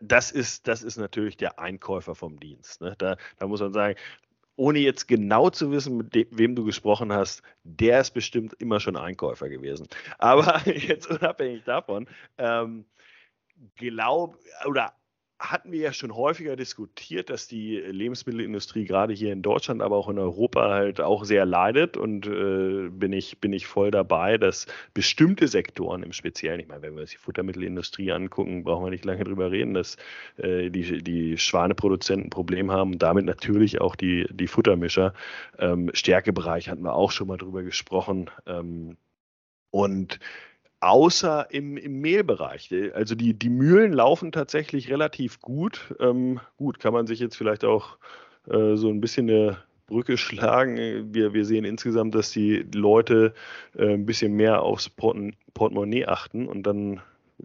Das 0.00 0.30
ist, 0.30 0.68
das 0.68 0.82
ist 0.84 0.96
natürlich 0.96 1.36
der 1.36 1.58
Einkäufer 1.58 2.14
vom 2.14 2.38
Dienst. 2.38 2.80
Ne? 2.80 2.94
Da, 2.96 3.16
da 3.38 3.46
muss 3.48 3.60
man 3.60 3.72
sagen, 3.72 3.98
ohne 4.62 4.78
jetzt 4.78 5.08
genau 5.08 5.50
zu 5.50 5.72
wissen, 5.72 5.96
mit 5.96 6.14
dem, 6.14 6.28
wem 6.30 6.54
du 6.54 6.62
gesprochen 6.62 7.12
hast, 7.12 7.42
der 7.64 8.00
ist 8.00 8.12
bestimmt 8.12 8.54
immer 8.60 8.78
schon 8.78 8.96
Einkäufer 8.96 9.48
gewesen. 9.48 9.88
Aber 10.18 10.62
jetzt 10.68 11.08
unabhängig 11.10 11.64
davon, 11.64 12.06
ähm, 12.38 12.84
glaub 13.74 14.38
oder 14.64 14.92
hatten 15.42 15.72
wir 15.72 15.80
ja 15.80 15.92
schon 15.92 16.14
häufiger 16.14 16.56
diskutiert, 16.56 17.28
dass 17.28 17.48
die 17.48 17.76
Lebensmittelindustrie 17.76 18.84
gerade 18.84 19.12
hier 19.12 19.32
in 19.32 19.42
Deutschland, 19.42 19.82
aber 19.82 19.96
auch 19.96 20.08
in 20.08 20.18
Europa 20.18 20.70
halt 20.70 21.00
auch 21.00 21.24
sehr 21.24 21.44
leidet 21.44 21.96
und 21.96 22.26
äh, 22.26 22.88
bin, 22.88 23.12
ich, 23.12 23.38
bin 23.38 23.52
ich 23.52 23.66
voll 23.66 23.90
dabei, 23.90 24.38
dass 24.38 24.66
bestimmte 24.94 25.48
Sektoren 25.48 26.02
im 26.02 26.12
Speziellen, 26.12 26.60
ich 26.60 26.68
meine, 26.68 26.82
wenn 26.82 26.94
wir 26.94 27.02
uns 27.02 27.10
die 27.10 27.16
Futtermittelindustrie 27.16 28.12
angucken, 28.12 28.64
brauchen 28.64 28.84
wir 28.86 28.90
nicht 28.90 29.04
lange 29.04 29.24
drüber 29.24 29.50
reden, 29.50 29.74
dass 29.74 29.96
äh, 30.38 30.70
die, 30.70 31.02
die 31.02 31.36
Schwaneproduzenten 31.36 32.26
ein 32.26 32.30
Problem 32.30 32.70
haben 32.70 32.98
damit 32.98 33.24
natürlich 33.24 33.80
auch 33.80 33.96
die, 33.96 34.26
die 34.30 34.46
Futtermischer. 34.46 35.12
Ähm, 35.58 35.90
Stärkebereich 35.92 36.68
hatten 36.68 36.82
wir 36.82 36.94
auch 36.94 37.10
schon 37.10 37.26
mal 37.26 37.36
drüber 37.36 37.62
gesprochen. 37.62 38.30
Ähm, 38.46 38.96
und 39.70 40.20
außer 40.82 41.46
im, 41.50 41.76
im 41.76 42.00
Mehlbereich. 42.00 42.70
Also 42.94 43.14
die, 43.14 43.34
die 43.34 43.50
Mühlen 43.50 43.92
laufen 43.92 44.32
tatsächlich 44.32 44.90
relativ 44.90 45.40
gut. 45.40 45.94
Ähm, 46.00 46.40
gut, 46.56 46.80
kann 46.80 46.92
man 46.92 47.06
sich 47.06 47.20
jetzt 47.20 47.36
vielleicht 47.36 47.64
auch 47.64 47.98
äh, 48.50 48.74
so 48.74 48.88
ein 48.88 49.00
bisschen 49.00 49.30
eine 49.30 49.58
Brücke 49.86 50.16
schlagen. 50.18 51.14
Wir, 51.14 51.34
wir 51.34 51.44
sehen 51.44 51.64
insgesamt, 51.64 52.14
dass 52.14 52.30
die 52.32 52.66
Leute 52.74 53.32
äh, 53.76 53.94
ein 53.94 54.06
bisschen 54.06 54.32
mehr 54.34 54.62
aufs 54.62 54.88
Port 54.88 55.16
Portemonnaie 55.54 56.06
achten 56.06 56.48
und 56.48 56.64
dann 56.64 57.00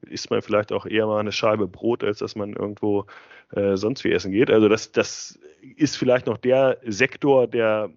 isst 0.07 0.31
man 0.31 0.41
vielleicht 0.41 0.71
auch 0.71 0.85
eher 0.85 1.05
mal 1.05 1.19
eine 1.19 1.31
Scheibe 1.31 1.67
Brot, 1.67 2.03
als 2.03 2.19
dass 2.19 2.35
man 2.35 2.53
irgendwo 2.53 3.05
äh, 3.51 3.75
sonst 3.75 4.03
wie 4.03 4.11
essen 4.11 4.31
geht. 4.31 4.49
Also 4.49 4.69
das, 4.69 4.91
das 4.91 5.37
ist 5.75 5.97
vielleicht 5.97 6.25
noch 6.25 6.37
der 6.37 6.79
Sektor, 6.85 7.47
der 7.47 7.91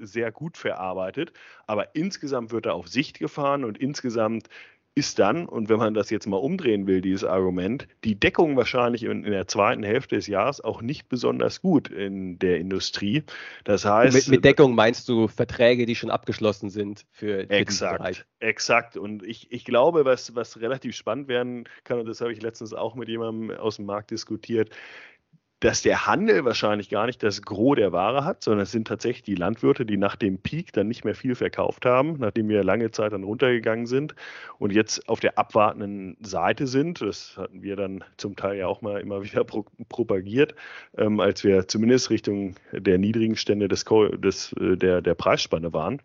sehr 0.00 0.32
gut 0.32 0.56
verarbeitet, 0.56 1.32
aber 1.66 1.94
insgesamt 1.94 2.52
wird 2.52 2.66
er 2.66 2.74
auf 2.74 2.88
Sicht 2.88 3.18
gefahren 3.18 3.64
und 3.64 3.78
insgesamt 3.78 4.48
ist 4.98 5.20
dann, 5.20 5.46
und 5.46 5.68
wenn 5.68 5.78
man 5.78 5.94
das 5.94 6.10
jetzt 6.10 6.26
mal 6.26 6.38
umdrehen 6.38 6.88
will, 6.88 7.00
dieses 7.00 7.22
Argument, 7.22 7.86
die 8.02 8.18
Deckung 8.18 8.56
wahrscheinlich 8.56 9.04
in, 9.04 9.22
in 9.22 9.30
der 9.30 9.46
zweiten 9.46 9.84
Hälfte 9.84 10.16
des 10.16 10.26
Jahres 10.26 10.60
auch 10.60 10.82
nicht 10.82 11.08
besonders 11.08 11.62
gut 11.62 11.88
in 11.88 12.40
der 12.40 12.58
Industrie. 12.58 13.22
Das 13.62 13.84
heißt. 13.84 14.12
Mit, 14.12 14.28
mit 14.28 14.44
Deckung 14.44 14.74
meinst 14.74 15.08
du 15.08 15.28
Verträge, 15.28 15.86
die 15.86 15.94
schon 15.94 16.10
abgeschlossen 16.10 16.68
sind 16.68 17.06
für, 17.12 17.46
für 17.46 17.50
exakt, 17.50 17.98
Bereich? 17.98 18.24
Exakt. 18.40 18.96
Und 18.96 19.22
ich, 19.22 19.52
ich 19.52 19.64
glaube, 19.64 20.04
was, 20.04 20.34
was 20.34 20.60
relativ 20.60 20.96
spannend 20.96 21.28
werden 21.28 21.68
kann, 21.84 22.00
und 22.00 22.06
das 22.06 22.20
habe 22.20 22.32
ich 22.32 22.42
letztens 22.42 22.74
auch 22.74 22.96
mit 22.96 23.08
jemandem 23.08 23.56
aus 23.56 23.76
dem 23.76 23.86
Markt 23.86 24.10
diskutiert, 24.10 24.70
dass 25.60 25.82
der 25.82 26.06
Handel 26.06 26.44
wahrscheinlich 26.44 26.88
gar 26.88 27.06
nicht 27.06 27.22
das 27.22 27.42
Gros 27.42 27.76
der 27.76 27.92
Ware 27.92 28.24
hat, 28.24 28.44
sondern 28.44 28.62
es 28.62 28.70
sind 28.70 28.86
tatsächlich 28.86 29.22
die 29.22 29.34
Landwirte, 29.34 29.84
die 29.84 29.96
nach 29.96 30.14
dem 30.14 30.38
Peak 30.38 30.72
dann 30.72 30.86
nicht 30.86 31.04
mehr 31.04 31.14
viel 31.14 31.34
verkauft 31.34 31.84
haben, 31.84 32.16
nachdem 32.18 32.48
wir 32.48 32.62
lange 32.62 32.90
Zeit 32.92 33.12
dann 33.12 33.24
runtergegangen 33.24 33.86
sind 33.86 34.14
und 34.58 34.72
jetzt 34.72 35.08
auf 35.08 35.18
der 35.20 35.36
abwartenden 35.36 36.16
Seite 36.20 36.66
sind. 36.66 37.00
Das 37.00 37.36
hatten 37.36 37.62
wir 37.62 37.74
dann 37.76 38.04
zum 38.16 38.36
Teil 38.36 38.58
ja 38.58 38.68
auch 38.68 38.82
mal 38.82 39.00
immer 39.00 39.22
wieder 39.24 39.44
pro 39.44 39.64
propagiert, 39.88 40.54
ähm, 40.96 41.20
als 41.20 41.44
wir 41.44 41.66
zumindest 41.66 42.10
Richtung 42.10 42.54
der 42.72 42.98
niedrigen 42.98 43.36
Stände 43.36 43.68
des, 43.68 43.84
des, 43.84 44.52
äh, 44.54 44.76
der, 44.76 45.02
der 45.02 45.14
Preisspanne 45.14 45.72
waren 45.72 46.00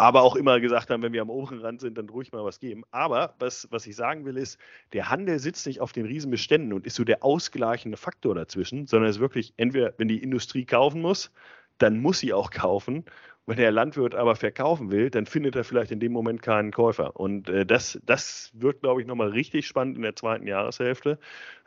aber 0.00 0.22
auch 0.22 0.34
immer 0.34 0.60
gesagt 0.60 0.88
haben, 0.88 1.02
wenn 1.02 1.12
wir 1.12 1.20
am 1.20 1.28
oberen 1.28 1.60
Rand 1.60 1.80
sind, 1.82 1.98
dann 1.98 2.08
ruhig 2.08 2.32
mal 2.32 2.42
was 2.42 2.58
geben. 2.58 2.84
Aber 2.90 3.34
was, 3.38 3.68
was 3.70 3.86
ich 3.86 3.94
sagen 3.94 4.24
will, 4.24 4.38
ist, 4.38 4.58
der 4.94 5.10
Handel 5.10 5.38
sitzt 5.38 5.66
nicht 5.66 5.80
auf 5.80 5.92
den 5.92 6.06
Riesenbeständen 6.06 6.72
und 6.72 6.86
ist 6.86 6.96
so 6.96 7.04
der 7.04 7.22
ausgleichende 7.22 7.98
Faktor 7.98 8.34
dazwischen, 8.34 8.86
sondern 8.86 9.10
ist 9.10 9.20
wirklich 9.20 9.52
entweder, 9.58 9.92
wenn 9.98 10.08
die 10.08 10.22
Industrie 10.22 10.64
kaufen 10.64 11.02
muss, 11.02 11.30
dann 11.76 12.00
muss 12.00 12.18
sie 12.18 12.32
auch 12.32 12.50
kaufen. 12.50 13.04
Wenn 13.50 13.56
der 13.56 13.72
Landwirt 13.72 14.14
aber 14.14 14.36
verkaufen 14.36 14.92
will, 14.92 15.10
dann 15.10 15.26
findet 15.26 15.56
er 15.56 15.64
vielleicht 15.64 15.90
in 15.90 15.98
dem 15.98 16.12
Moment 16.12 16.40
keinen 16.40 16.70
Käufer. 16.70 17.18
Und 17.18 17.48
äh, 17.48 17.66
das, 17.66 17.98
das 18.06 18.52
wird, 18.54 18.80
glaube 18.80 19.00
ich, 19.00 19.08
nochmal 19.08 19.30
richtig 19.30 19.66
spannend 19.66 19.96
in 19.96 20.02
der 20.02 20.14
zweiten 20.14 20.46
Jahreshälfte, 20.46 21.18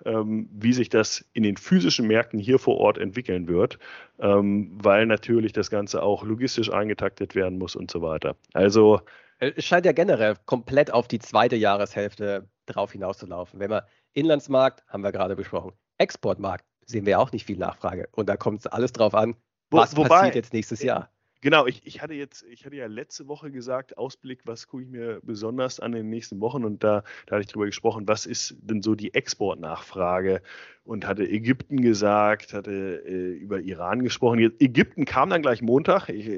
ähm, 0.05 0.47
wie 0.49 0.71
sich 0.71 0.87
das 0.87 1.25
in 1.33 1.43
den 1.43 1.57
physischen 1.57 2.07
Märkten 2.07 2.39
hier 2.39 2.57
vor 2.57 2.77
Ort 2.77 2.97
entwickeln 2.97 3.49
wird, 3.49 3.79
ähm, 4.19 4.79
weil 4.81 5.05
natürlich 5.07 5.51
das 5.51 5.69
Ganze 5.69 6.03
auch 6.03 6.23
logistisch 6.23 6.71
eingetaktet 6.71 7.35
werden 7.35 7.57
muss 7.57 7.75
und 7.75 7.91
so 7.91 8.01
weiter. 8.01 8.37
Also 8.53 9.01
äh, 9.39 9.51
es 9.57 9.65
scheint 9.65 9.85
ja 9.85 9.91
generell 9.91 10.37
komplett 10.45 10.89
auf 10.89 11.09
die 11.09 11.19
zweite 11.19 11.57
Jahreshälfte 11.57 12.47
drauf 12.65 12.93
hinauszulaufen. 12.93 13.59
Wenn 13.59 13.71
wir 13.71 13.87
Inlandsmarkt, 14.13 14.85
haben 14.87 15.03
wir 15.03 15.11
gerade 15.11 15.35
besprochen, 15.35 15.73
Exportmarkt, 15.97 16.63
sehen 16.85 17.05
wir 17.05 17.19
auch 17.19 17.33
nicht 17.33 17.45
viel 17.45 17.57
Nachfrage. 17.57 18.07
Und 18.13 18.29
da 18.29 18.37
kommt 18.37 18.71
alles 18.71 18.93
drauf 18.93 19.13
an, 19.13 19.35
was 19.69 19.97
Wo, 19.97 20.03
wobei, 20.03 20.09
passiert 20.15 20.35
jetzt 20.35 20.53
nächstes 20.53 20.81
Jahr. 20.81 21.09
Genau, 21.43 21.67
ich, 21.67 21.81
ich 21.83 22.01
hatte 22.01 22.13
jetzt, 22.13 22.45
ich 22.49 22.65
hatte 22.65 22.77
ja 22.77 22.87
letzte 22.87 23.27
Woche 23.27 23.51
gesagt, 23.51 23.97
Ausblick, 23.97 24.39
was 24.45 24.65
gucke 24.69 24.83
ich 24.83 24.89
mir 24.89 25.19
besonders 25.23 25.81
an 25.81 25.91
in 25.91 26.03
den 26.03 26.09
nächsten 26.09 26.39
Wochen? 26.39 26.63
Und 26.63 26.85
da, 26.85 27.03
da 27.25 27.35
hatte 27.35 27.41
ich 27.41 27.51
drüber 27.51 27.65
gesprochen, 27.65 28.07
was 28.07 28.25
ist 28.25 28.55
denn 28.61 28.81
so 28.81 28.95
die 28.95 29.13
Exportnachfrage? 29.13 30.41
Und 30.85 31.05
hatte 31.05 31.27
Ägypten 31.27 31.81
gesagt, 31.81 32.53
hatte 32.53 33.03
äh, 33.05 33.33
über 33.33 33.59
Iran 33.59 34.03
gesprochen. 34.03 34.39
Ägypten 34.39 35.03
kam 35.03 35.29
dann 35.29 35.41
gleich 35.41 35.61
Montag, 35.61 36.07
ich, 36.07 36.29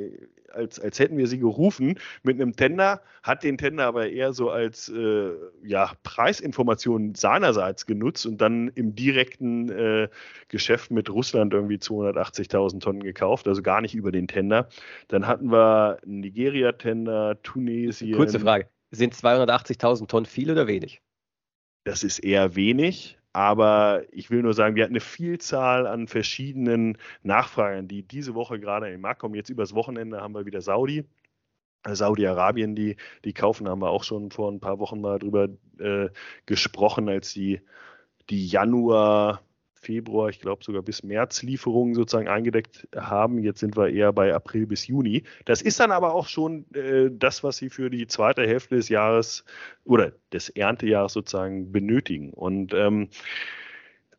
als, 0.56 0.80
als 0.80 1.00
hätten 1.00 1.18
wir 1.18 1.28
sie 1.28 1.39
gerufen 1.39 2.00
mit 2.24 2.39
einem 2.39 2.56
Tender, 2.56 3.02
hat 3.24 3.44
den 3.44 3.58
Tender 3.58 3.86
aber 3.86 4.10
eher 4.10 4.34
so 4.34 4.50
als 4.50 4.89
äh, 4.89 5.32
ja, 5.63 5.91
Preisinformation 6.04 7.15
seinerseits 7.15 7.86
genutzt 7.86 8.26
und 8.26 8.39
dann 8.39 8.70
im 8.70 8.96
direkten 8.96 9.70
äh, 9.70 10.10
Geschäft 10.48 10.91
mit 10.91 11.10
Russland 11.10 11.54
irgendwie 11.54 11.78
280.000 11.78 12.80
Tonnen 12.80 13.04
gekauft, 13.04 13.48
also 13.48 13.62
gar 13.62 13.82
nicht 13.82 13.96
über 13.96 14.12
den 14.12 14.28
Tender. 14.28 14.70
Dann 15.08 15.28
hatten 15.28 15.52
wir 15.52 15.98
Nigeria-Tender, 16.06 17.41
Tunesien. 17.44 18.15
Kurze 18.15 18.39
Frage, 18.39 18.68
sind 18.91 19.13
280.000 19.13 20.08
Tonnen 20.08 20.26
viel 20.26 20.52
oder 20.52 20.68
wenig? 20.68 21.02
Das 21.84 22.04
ist 22.04 22.20
eher 22.20 22.56
wenig. 22.56 23.18
Aber 23.36 24.04
ich 24.12 24.30
will 24.30 24.43
nur 24.43 24.54
sagen, 24.54 24.78
wir 24.78 24.84
hatten 24.84 24.93
eine 24.93 25.02
Vielzahl 25.02 25.88
an 25.88 26.08
verschiedenen 26.08 26.98
Nachfragen, 27.21 27.89
die 27.89 28.02
diese 28.02 28.34
Woche 28.34 28.62
gerade 28.62 28.86
in 28.86 28.93
den 28.93 29.02
Markt 29.02 29.19
kommen. 29.19 29.36
Jetzt 29.36 29.50
übers 29.50 29.76
Wochenende 29.76 30.21
haben 30.21 30.34
wir 30.34 30.45
wieder 30.45 30.62
Saudi. 30.62 31.04
Saudi-Arabien, 31.86 32.76
die, 32.76 32.95
die 33.26 33.34
kaufen, 33.34 33.67
haben 33.67 33.82
wir 33.82 33.89
auch 33.89 34.06
schon 34.06 34.32
vor 34.32 34.50
ein 34.50 34.62
paar 34.62 34.80
Wochen 34.80 35.02
mal 35.02 35.19
drüber 35.19 35.50
äh, 35.80 36.08
gesprochen, 36.45 37.10
als 37.10 37.34
die, 37.34 37.60
die 38.30 38.48
Januar, 38.48 39.41
Februar, 39.86 40.30
ich 40.30 40.39
glaube 40.39 40.63
sogar 40.63 40.82
bis 40.82 41.04
März 41.04 41.43
Lieferungen 41.43 41.93
sozusagen 41.93 42.28
eingedeckt 42.28 42.88
haben. 42.95 43.43
Jetzt 43.43 43.60
sind 43.60 43.78
wir 43.78 43.89
eher 43.89 44.12
bei 44.12 44.34
April 44.34 44.65
bis 44.65 44.88
Juni. 44.88 45.24
Das 45.45 45.62
ist 45.62 45.80
dann 45.80 45.91
aber 45.91 46.13
auch 46.13 46.28
schon 46.28 46.65
äh, 46.74 47.10
das, 47.12 47.43
was 47.43 47.58
sie 47.58 47.69
für 47.69 47.89
die 47.89 48.08
zweite 48.08 48.48
Hälfte 48.48 48.76
des 48.76 48.89
Jahres 48.89 49.45
oder 49.84 50.13
des 50.34 50.50
Erntejahres 50.50 51.13
sozusagen 51.13 51.71
benötigen. 51.71 52.32
Und 52.34 52.74
ähm, 52.74 53.10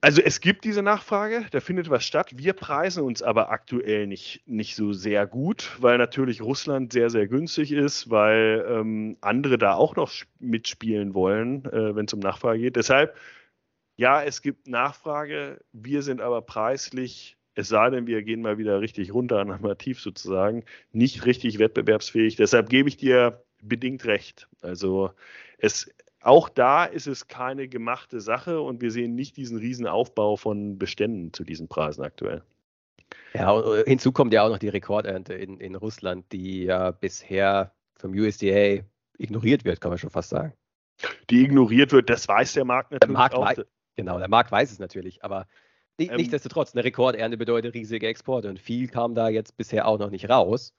also 0.00 0.22
es 0.22 0.40
gibt 0.40 0.64
diese 0.64 0.82
Nachfrage, 0.82 1.46
da 1.50 1.58
findet 1.58 1.90
was 1.90 2.04
statt. 2.04 2.30
Wir 2.36 2.52
preisen 2.52 3.02
uns 3.02 3.22
aber 3.22 3.50
aktuell 3.50 4.06
nicht, 4.06 4.42
nicht 4.46 4.76
so 4.76 4.92
sehr 4.92 5.26
gut, 5.26 5.76
weil 5.80 5.98
natürlich 5.98 6.42
Russland 6.42 6.92
sehr, 6.92 7.10
sehr 7.10 7.26
günstig 7.26 7.72
ist, 7.72 8.08
weil 8.08 8.64
ähm, 8.68 9.16
andere 9.20 9.58
da 9.58 9.74
auch 9.74 9.96
noch 9.96 10.12
mitspielen 10.38 11.12
wollen, 11.14 11.64
äh, 11.64 11.96
wenn 11.96 12.06
es 12.06 12.12
um 12.12 12.20
Nachfrage 12.20 12.60
geht. 12.60 12.76
Deshalb 12.76 13.16
ja, 13.96 14.22
es 14.22 14.42
gibt 14.42 14.68
Nachfrage, 14.68 15.60
wir 15.72 16.02
sind 16.02 16.20
aber 16.20 16.42
preislich, 16.42 17.36
es 17.54 17.68
sei 17.68 17.88
denn, 17.90 18.06
wir 18.06 18.22
gehen 18.22 18.42
mal 18.42 18.58
wieder 18.58 18.80
richtig 18.80 19.12
runter, 19.12 19.44
normativ 19.44 20.00
sozusagen, 20.00 20.64
nicht 20.92 21.24
richtig 21.24 21.58
wettbewerbsfähig. 21.58 22.36
Deshalb 22.36 22.68
gebe 22.68 22.88
ich 22.88 22.96
dir 22.96 23.42
bedingt 23.62 24.04
recht. 24.04 24.48
Also 24.60 25.10
es, 25.58 25.90
auch 26.20 26.48
da 26.48 26.84
ist 26.84 27.06
es 27.06 27.28
keine 27.28 27.68
gemachte 27.68 28.20
Sache 28.20 28.60
und 28.60 28.82
wir 28.82 28.90
sehen 28.90 29.14
nicht 29.14 29.36
diesen 29.36 29.58
riesen 29.58 29.86
Aufbau 29.86 30.36
von 30.36 30.78
Beständen 30.78 31.32
zu 31.32 31.44
diesen 31.44 31.68
Preisen 31.68 32.04
aktuell. 32.04 32.42
Ja, 33.32 33.62
hinzu 33.84 34.12
kommt 34.12 34.32
ja 34.32 34.42
auch 34.42 34.50
noch 34.50 34.58
die 34.58 34.68
Rekordernte 34.68 35.34
in, 35.34 35.58
in 35.58 35.74
Russland, 35.74 36.30
die 36.32 36.64
ja 36.64 36.90
bisher 36.90 37.72
vom 37.96 38.12
USDA 38.12 38.82
ignoriert 39.18 39.64
wird, 39.64 39.80
kann 39.80 39.90
man 39.90 39.98
schon 39.98 40.10
fast 40.10 40.30
sagen. 40.30 40.52
Die 41.30 41.42
ignoriert 41.42 41.92
wird, 41.92 42.10
das 42.10 42.26
weiß 42.28 42.54
der 42.54 42.64
Markt 42.64 42.90
natürlich 42.90 43.08
der 43.08 43.18
Markt 43.18 43.34
auch. 43.34 43.64
Genau, 43.96 44.18
der 44.18 44.28
Markt 44.28 44.52
weiß 44.52 44.70
es 44.70 44.78
natürlich, 44.78 45.24
aber 45.24 45.46
ähm, 45.98 46.16
nichtsdestotrotz, 46.16 46.74
eine 46.74 46.84
Rekordernte 46.84 47.36
bedeutet 47.36 47.74
riesige 47.74 48.06
Exporte 48.06 48.48
und 48.48 48.58
viel 48.58 48.88
kam 48.88 49.14
da 49.14 49.28
jetzt 49.28 49.56
bisher 49.56 49.88
auch 49.88 49.98
noch 49.98 50.10
nicht 50.10 50.28
raus. 50.28 50.74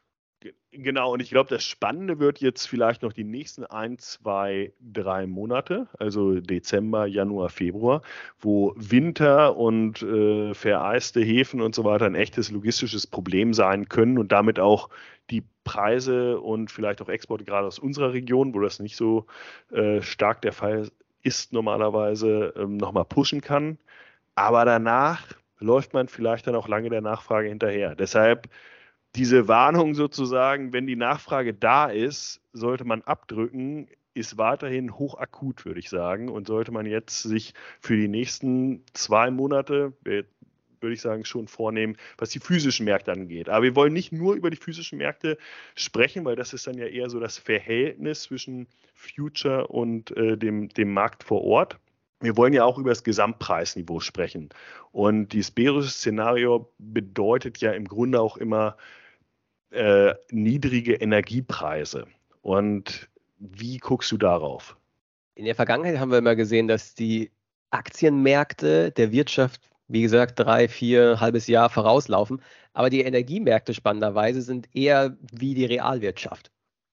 Genau, 0.71 1.13
und 1.13 1.19
ich 1.19 1.31
glaube, 1.31 1.49
das 1.49 1.63
Spannende 1.63 2.19
wird 2.19 2.39
jetzt 2.39 2.67
vielleicht 2.67 3.01
noch 3.01 3.11
die 3.11 3.23
nächsten 3.23 3.65
ein, 3.65 3.97
zwei, 3.97 4.71
drei 4.79 5.25
Monate, 5.25 5.87
also 5.97 6.39
Dezember, 6.39 7.07
Januar, 7.07 7.49
Februar, 7.49 8.03
wo 8.39 8.73
Winter 8.75 9.57
und 9.57 10.03
äh, 10.03 10.53
vereiste 10.53 11.21
Häfen 11.21 11.59
und 11.61 11.73
so 11.73 11.83
weiter 11.83 12.05
ein 12.05 12.13
echtes 12.13 12.51
logistisches 12.51 13.07
Problem 13.07 13.55
sein 13.55 13.89
können 13.89 14.19
und 14.19 14.31
damit 14.31 14.59
auch 14.59 14.89
die 15.31 15.43
Preise 15.63 16.39
und 16.39 16.69
vielleicht 16.69 17.01
auch 17.01 17.09
Exporte 17.09 17.43
gerade 17.43 17.65
aus 17.65 17.79
unserer 17.79 18.13
Region, 18.13 18.53
wo 18.53 18.59
das 18.59 18.79
nicht 18.79 18.95
so 18.95 19.25
äh, 19.71 20.03
stark 20.03 20.43
der 20.43 20.53
Fall 20.53 20.91
ist, 21.23 21.53
normalerweise 21.53 22.53
ähm, 22.55 22.77
nochmal 22.77 23.05
pushen 23.05 23.41
kann. 23.41 23.77
Aber 24.35 24.65
danach 24.65 25.33
läuft 25.59 25.93
man 25.93 26.07
vielleicht 26.07 26.47
dann 26.47 26.55
auch 26.55 26.67
lange 26.67 26.89
der 26.89 27.01
Nachfrage 27.01 27.49
hinterher. 27.49 27.95
Deshalb 27.95 28.49
diese 29.15 29.47
Warnung 29.47 29.95
sozusagen, 29.95 30.73
wenn 30.73 30.85
die 30.85 30.95
Nachfrage 30.95 31.53
da 31.53 31.87
ist, 31.87 32.41
sollte 32.53 32.85
man 32.85 33.01
abdrücken, 33.01 33.87
ist 34.13 34.37
weiterhin 34.37 34.97
hochakut, 34.97 35.65
würde 35.65 35.79
ich 35.79 35.89
sagen. 35.89 36.29
Und 36.29 36.47
sollte 36.47 36.71
man 36.71 36.85
jetzt 36.85 37.23
sich 37.23 37.53
für 37.79 37.95
die 37.95 38.07
nächsten 38.07 38.83
zwei 38.93 39.31
Monate, 39.31 39.93
würde 40.81 40.93
ich 40.93 41.01
sagen, 41.01 41.25
schon 41.25 41.47
vornehmen, 41.47 41.97
was 42.17 42.29
die 42.29 42.39
physischen 42.39 42.85
Märkte 42.85 43.11
angeht. 43.11 43.49
Aber 43.49 43.63
wir 43.63 43.75
wollen 43.75 43.93
nicht 43.93 44.11
nur 44.11 44.35
über 44.35 44.49
die 44.49 44.57
physischen 44.57 44.97
Märkte 44.97 45.37
sprechen, 45.75 46.25
weil 46.25 46.35
das 46.35 46.53
ist 46.53 46.67
dann 46.67 46.77
ja 46.77 46.87
eher 46.87 47.09
so 47.09 47.19
das 47.19 47.37
Verhältnis 47.37 48.23
zwischen 48.23 48.67
Future 48.93 49.67
und 49.67 50.15
äh, 50.17 50.37
dem, 50.37 50.69
dem 50.69 50.93
Markt 50.93 51.23
vor 51.23 51.43
Ort. 51.43 51.77
Wir 52.19 52.35
wollen 52.35 52.53
ja 52.53 52.65
auch 52.65 52.79
über 52.79 52.89
das 52.89 53.03
Gesamtpreisniveau 53.03 53.99
sprechen. 53.99 54.49
Und 54.91 55.33
dieses 55.33 55.51
bärische 55.51 55.89
Szenario 55.89 56.71
bedeutet 56.79 57.59
ja 57.59 57.71
im 57.73 57.87
Grunde 57.87 58.19
auch 58.19 58.37
immer 58.37 58.75
äh, 59.69 60.15
niedrige 60.31 60.95
Energiepreise. 60.95 62.07
Und 62.41 63.09
wie 63.39 63.77
guckst 63.77 64.11
du 64.11 64.17
darauf? 64.17 64.77
In 65.35 65.45
der 65.45 65.55
Vergangenheit 65.55 65.99
haben 65.99 66.09
wir 66.09 66.17
immer 66.17 66.35
gesehen, 66.35 66.67
dass 66.67 66.95
die 66.95 67.31
Aktienmärkte 67.69 68.91
der 68.91 69.11
Wirtschaft, 69.11 69.61
wie 69.87 70.01
gesagt, 70.01 70.39
drei, 70.39 70.67
vier, 70.67 71.19
halbes 71.19 71.47
Jahr 71.47 71.69
vorauslaufen. 71.69 72.41
Aber 72.73 72.89
die 72.89 73.01
Energiemärkte 73.01 73.73
spannenderweise 73.73 74.41
sind 74.41 74.67
eher 74.73 75.17
wie 75.31 75.53
die 75.53 75.65
Realwirtschaft. 75.65 76.51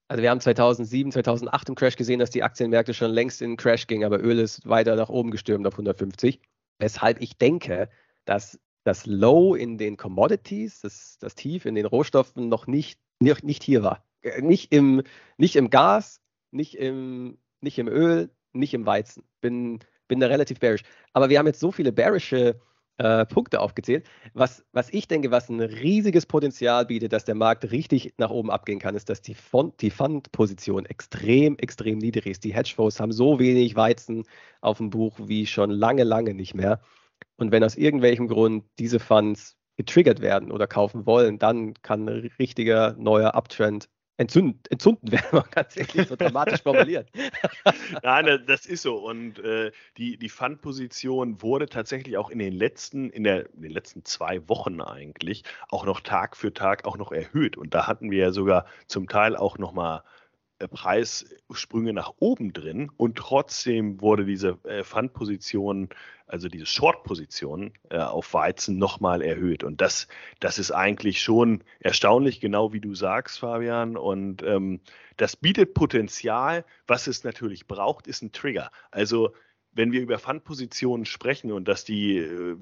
Also 0.08 0.22
wir 0.22 0.30
haben 0.30 0.40
2007, 0.40 1.12
2008 1.12 1.68
im 1.70 1.74
Crash 1.74 1.96
gesehen, 1.96 2.20
dass 2.20 2.30
die 2.30 2.42
Aktienmärkte 2.42 2.94
schon 2.94 3.10
längst 3.10 3.42
in 3.42 3.52
den 3.52 3.56
Crash 3.56 3.86
gingen, 3.86 4.04
aber 4.04 4.22
Öl 4.22 4.38
ist 4.38 4.68
weiter 4.68 4.96
nach 4.96 5.08
oben 5.08 5.30
gestürmt 5.30 5.66
auf 5.66 5.74
150. 5.74 6.40
Weshalb 6.78 7.20
ich 7.20 7.38
denke, 7.38 7.88
dass 8.24 8.58
das 8.84 9.06
Low 9.06 9.54
in 9.54 9.78
den 9.78 9.96
Commodities, 9.96 10.80
das, 10.80 11.16
das 11.18 11.34
Tief 11.34 11.64
in 11.64 11.74
den 11.74 11.86
Rohstoffen 11.86 12.48
noch 12.48 12.66
nicht, 12.66 13.00
nicht, 13.18 13.42
nicht 13.44 13.62
hier 13.62 13.82
war. 13.82 14.04
Nicht 14.40 14.72
im, 14.72 15.02
nicht 15.36 15.56
im 15.56 15.70
Gas, 15.70 16.20
nicht 16.50 16.76
im, 16.76 17.38
nicht 17.60 17.78
im 17.78 17.88
Öl, 17.88 18.30
nicht 18.52 18.74
im 18.74 18.86
Weizen. 18.86 19.24
Bin, 19.40 19.80
bin 20.06 20.20
da 20.20 20.26
relativ 20.26 20.60
bearish. 20.60 20.82
Aber 21.12 21.30
wir 21.30 21.38
haben 21.38 21.46
jetzt 21.46 21.60
so 21.60 21.72
viele 21.72 21.92
bearische 21.92 22.60
äh, 22.98 23.26
Punkte 23.26 23.60
aufgezählt. 23.60 24.06
Was, 24.34 24.64
was 24.72 24.92
ich 24.92 25.08
denke, 25.08 25.30
was 25.30 25.48
ein 25.48 25.60
riesiges 25.60 26.26
Potenzial 26.26 26.86
bietet, 26.86 27.12
dass 27.12 27.24
der 27.24 27.34
Markt 27.34 27.70
richtig 27.70 28.14
nach 28.18 28.30
oben 28.30 28.50
abgehen 28.50 28.78
kann, 28.78 28.94
ist, 28.94 29.08
dass 29.08 29.22
die, 29.22 29.34
Fond, 29.34 29.80
die 29.82 29.90
Fund-Position 29.90 30.86
extrem, 30.86 31.58
extrem 31.58 31.98
niedrig 31.98 32.26
ist. 32.26 32.44
Die 32.44 32.54
Hedgefonds 32.54 33.00
haben 33.00 33.12
so 33.12 33.38
wenig 33.38 33.76
Weizen 33.76 34.24
auf 34.60 34.78
dem 34.78 34.90
Buch 34.90 35.18
wie 35.18 35.46
schon 35.46 35.70
lange, 35.70 36.04
lange 36.04 36.34
nicht 36.34 36.54
mehr. 36.54 36.80
Und 37.36 37.50
wenn 37.50 37.64
aus 37.64 37.76
irgendwelchem 37.76 38.28
Grund 38.28 38.64
diese 38.78 39.00
Funds 39.00 39.56
getriggert 39.76 40.20
werden 40.20 40.52
oder 40.52 40.66
kaufen 40.66 41.04
wollen, 41.04 41.38
dann 41.38 41.74
kann 41.82 42.08
ein 42.08 42.30
richtiger 42.38 42.94
neuer 42.96 43.34
Uptrend 43.34 43.88
entzünd, 44.16 44.70
entzünden 44.70 45.10
werden, 45.12 45.24
man 45.54 45.66
nicht 45.76 46.08
so 46.08 46.16
dramatisch 46.16 46.62
formulieren. 46.62 47.06
Nein, 48.02 48.44
das 48.46 48.66
ist 48.66 48.82
so. 48.82 48.96
Und 48.96 49.38
äh, 49.40 49.72
die, 49.96 50.16
die 50.16 50.28
Fund-Position 50.28 51.42
wurde 51.42 51.68
tatsächlich 51.68 52.16
auch 52.16 52.30
in 52.30 52.38
den 52.38 52.52
letzten, 52.52 53.10
in, 53.10 53.24
der, 53.24 53.52
in 53.54 53.62
den 53.62 53.72
letzten 53.72 54.04
zwei 54.04 54.48
Wochen 54.48 54.80
eigentlich 54.80 55.44
auch 55.68 55.84
noch 55.84 56.00
Tag 56.00 56.36
für 56.36 56.52
Tag 56.52 56.84
auch 56.84 56.96
noch 56.96 57.12
erhöht. 57.12 57.56
Und 57.56 57.74
da 57.74 57.86
hatten 57.86 58.10
wir 58.10 58.18
ja 58.18 58.30
sogar 58.30 58.66
zum 58.86 59.08
Teil 59.08 59.36
auch 59.36 59.58
nochmal 59.58 60.02
Preissprünge 60.68 61.92
nach 61.92 62.12
oben 62.18 62.52
drin 62.52 62.90
und 62.96 63.16
trotzdem 63.16 64.00
wurde 64.00 64.24
diese 64.24 64.58
äh, 64.64 64.84
also 66.26 66.48
diese 66.48 66.66
Short-Position 66.66 67.72
äh, 67.90 67.98
auf 67.98 68.32
Weizen 68.32 68.78
nochmal 68.78 69.22
erhöht. 69.22 69.62
Und 69.62 69.80
das, 69.80 70.08
das 70.40 70.58
ist 70.58 70.70
eigentlich 70.70 71.22
schon 71.22 71.62
erstaunlich, 71.80 72.40
genau 72.40 72.72
wie 72.72 72.80
du 72.80 72.94
sagst, 72.94 73.38
Fabian. 73.40 73.96
Und 73.96 74.42
ähm, 74.42 74.80
das 75.16 75.36
bietet 75.36 75.74
Potenzial. 75.74 76.64
Was 76.86 77.06
es 77.06 77.24
natürlich 77.24 77.66
braucht, 77.66 78.06
ist 78.06 78.22
ein 78.22 78.32
Trigger. 78.32 78.70
Also 78.90 79.34
wenn 79.74 79.92
wir 79.92 80.00
über 80.00 80.18
Fund-Positionen 80.18 81.04
sprechen 81.04 81.52
und 81.52 81.68
dass 81.68 81.84
die 81.84 82.18
äh, 82.18 82.56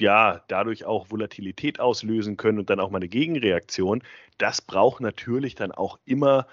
ja 0.00 0.44
dadurch 0.48 0.84
auch 0.84 1.10
Volatilität 1.10 1.80
auslösen 1.80 2.36
können 2.36 2.58
und 2.58 2.68
dann 2.68 2.80
auch 2.80 2.90
mal 2.90 2.98
eine 2.98 3.08
Gegenreaktion, 3.08 4.02
das 4.38 4.60
braucht 4.60 5.00
natürlich 5.00 5.54
dann 5.54 5.72
auch 5.72 5.98
immer 6.04 6.46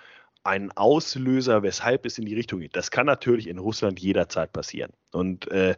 einen 0.46 0.72
Auslöser, 0.72 1.64
weshalb 1.64 2.06
es 2.06 2.18
in 2.18 2.26
die 2.26 2.36
Richtung 2.36 2.60
geht. 2.60 2.76
Das 2.76 2.92
kann 2.92 3.06
natürlich 3.06 3.48
in 3.48 3.58
Russland 3.58 4.00
jederzeit 4.00 4.54
passieren. 4.54 4.92
Und 5.12 5.50
äh, 5.52 5.76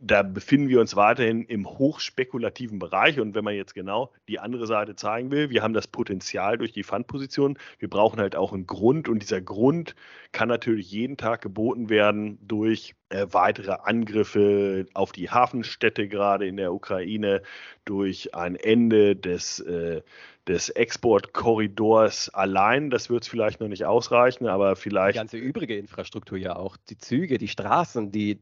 da 0.00 0.22
befinden 0.22 0.68
wir 0.68 0.80
uns 0.80 0.94
weiterhin 0.94 1.44
im 1.44 1.66
hochspekulativen 1.66 2.78
Bereich. 2.78 3.18
Und 3.18 3.34
wenn 3.34 3.44
man 3.44 3.54
jetzt 3.54 3.74
genau 3.74 4.12
die 4.28 4.38
andere 4.38 4.66
Seite 4.66 4.94
zeigen 4.94 5.30
will, 5.30 5.50
wir 5.50 5.62
haben 5.62 5.74
das 5.74 5.86
Potenzial 5.86 6.58
durch 6.58 6.72
die 6.72 6.82
Fundposition. 6.82 7.58
Wir 7.78 7.90
brauchen 7.90 8.20
halt 8.20 8.36
auch 8.36 8.52
einen 8.52 8.66
Grund. 8.66 9.08
Und 9.08 9.20
dieser 9.20 9.40
Grund 9.40 9.94
kann 10.32 10.48
natürlich 10.48 10.90
jeden 10.90 11.16
Tag 11.16 11.42
geboten 11.42 11.88
werden 11.88 12.38
durch 12.42 12.94
äh, 13.08 13.26
weitere 13.30 13.72
Angriffe 13.82 14.86
auf 14.94 15.12
die 15.12 15.30
Hafenstädte, 15.30 16.08
gerade 16.08 16.46
in 16.46 16.56
der 16.56 16.72
Ukraine, 16.72 17.42
durch 17.84 18.34
ein 18.34 18.54
Ende 18.54 19.16
des 19.16 19.60
äh, 19.60 20.02
des 20.48 20.70
Exportkorridors 20.70 22.30
allein, 22.30 22.90
das 22.90 23.10
wird 23.10 23.22
es 23.22 23.28
vielleicht 23.28 23.60
noch 23.60 23.68
nicht 23.68 23.84
ausreichen, 23.84 24.46
aber 24.46 24.76
vielleicht. 24.76 25.16
Die 25.16 25.20
ganze 25.20 25.36
übrige 25.36 25.76
Infrastruktur 25.76 26.38
ja 26.38 26.56
auch. 26.56 26.76
Die 26.88 26.96
Züge, 26.96 27.38
die 27.38 27.48
Straßen, 27.48 28.10
die 28.10 28.32
äh, 28.32 28.38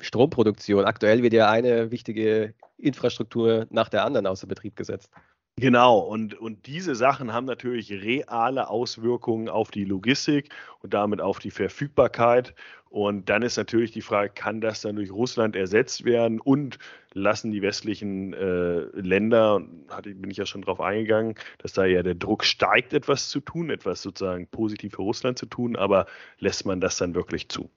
Stromproduktion. 0.00 0.84
Aktuell 0.84 1.22
wird 1.22 1.34
ja 1.34 1.50
eine 1.50 1.90
wichtige 1.90 2.54
Infrastruktur 2.78 3.66
nach 3.70 3.88
der 3.88 4.04
anderen 4.04 4.26
außer 4.26 4.46
Betrieb 4.46 4.76
gesetzt. 4.76 5.10
Genau, 5.56 5.98
und, 5.98 6.34
und 6.34 6.66
diese 6.66 6.94
Sachen 6.94 7.34
haben 7.34 7.44
natürlich 7.44 7.92
reale 7.92 8.70
Auswirkungen 8.70 9.50
auf 9.50 9.70
die 9.70 9.84
Logistik 9.84 10.48
und 10.80 10.94
damit 10.94 11.20
auf 11.20 11.40
die 11.40 11.50
Verfügbarkeit. 11.50 12.54
Und 12.92 13.30
dann 13.30 13.40
ist 13.40 13.56
natürlich 13.56 13.90
die 13.90 14.02
Frage, 14.02 14.30
kann 14.34 14.60
das 14.60 14.82
dann 14.82 14.96
durch 14.96 15.10
Russland 15.10 15.56
ersetzt 15.56 16.04
werden? 16.04 16.40
Und 16.40 16.78
lassen 17.14 17.50
die 17.50 17.62
westlichen 17.62 18.34
äh, 18.34 18.80
Länder, 19.00 19.62
hatte, 19.88 20.14
bin 20.14 20.30
ich 20.30 20.36
ja 20.36 20.44
schon 20.44 20.60
darauf 20.60 20.78
eingegangen, 20.78 21.34
dass 21.56 21.72
da 21.72 21.86
ja 21.86 22.02
der 22.02 22.14
Druck 22.14 22.44
steigt, 22.44 22.92
etwas 22.92 23.30
zu 23.30 23.40
tun, 23.40 23.70
etwas 23.70 24.02
sozusagen 24.02 24.46
positiv 24.46 24.92
für 24.96 25.02
Russland 25.02 25.38
zu 25.38 25.46
tun, 25.46 25.74
aber 25.74 26.04
lässt 26.38 26.66
man 26.66 26.82
das 26.82 26.98
dann 26.98 27.14
wirklich 27.14 27.48
zu? 27.48 27.70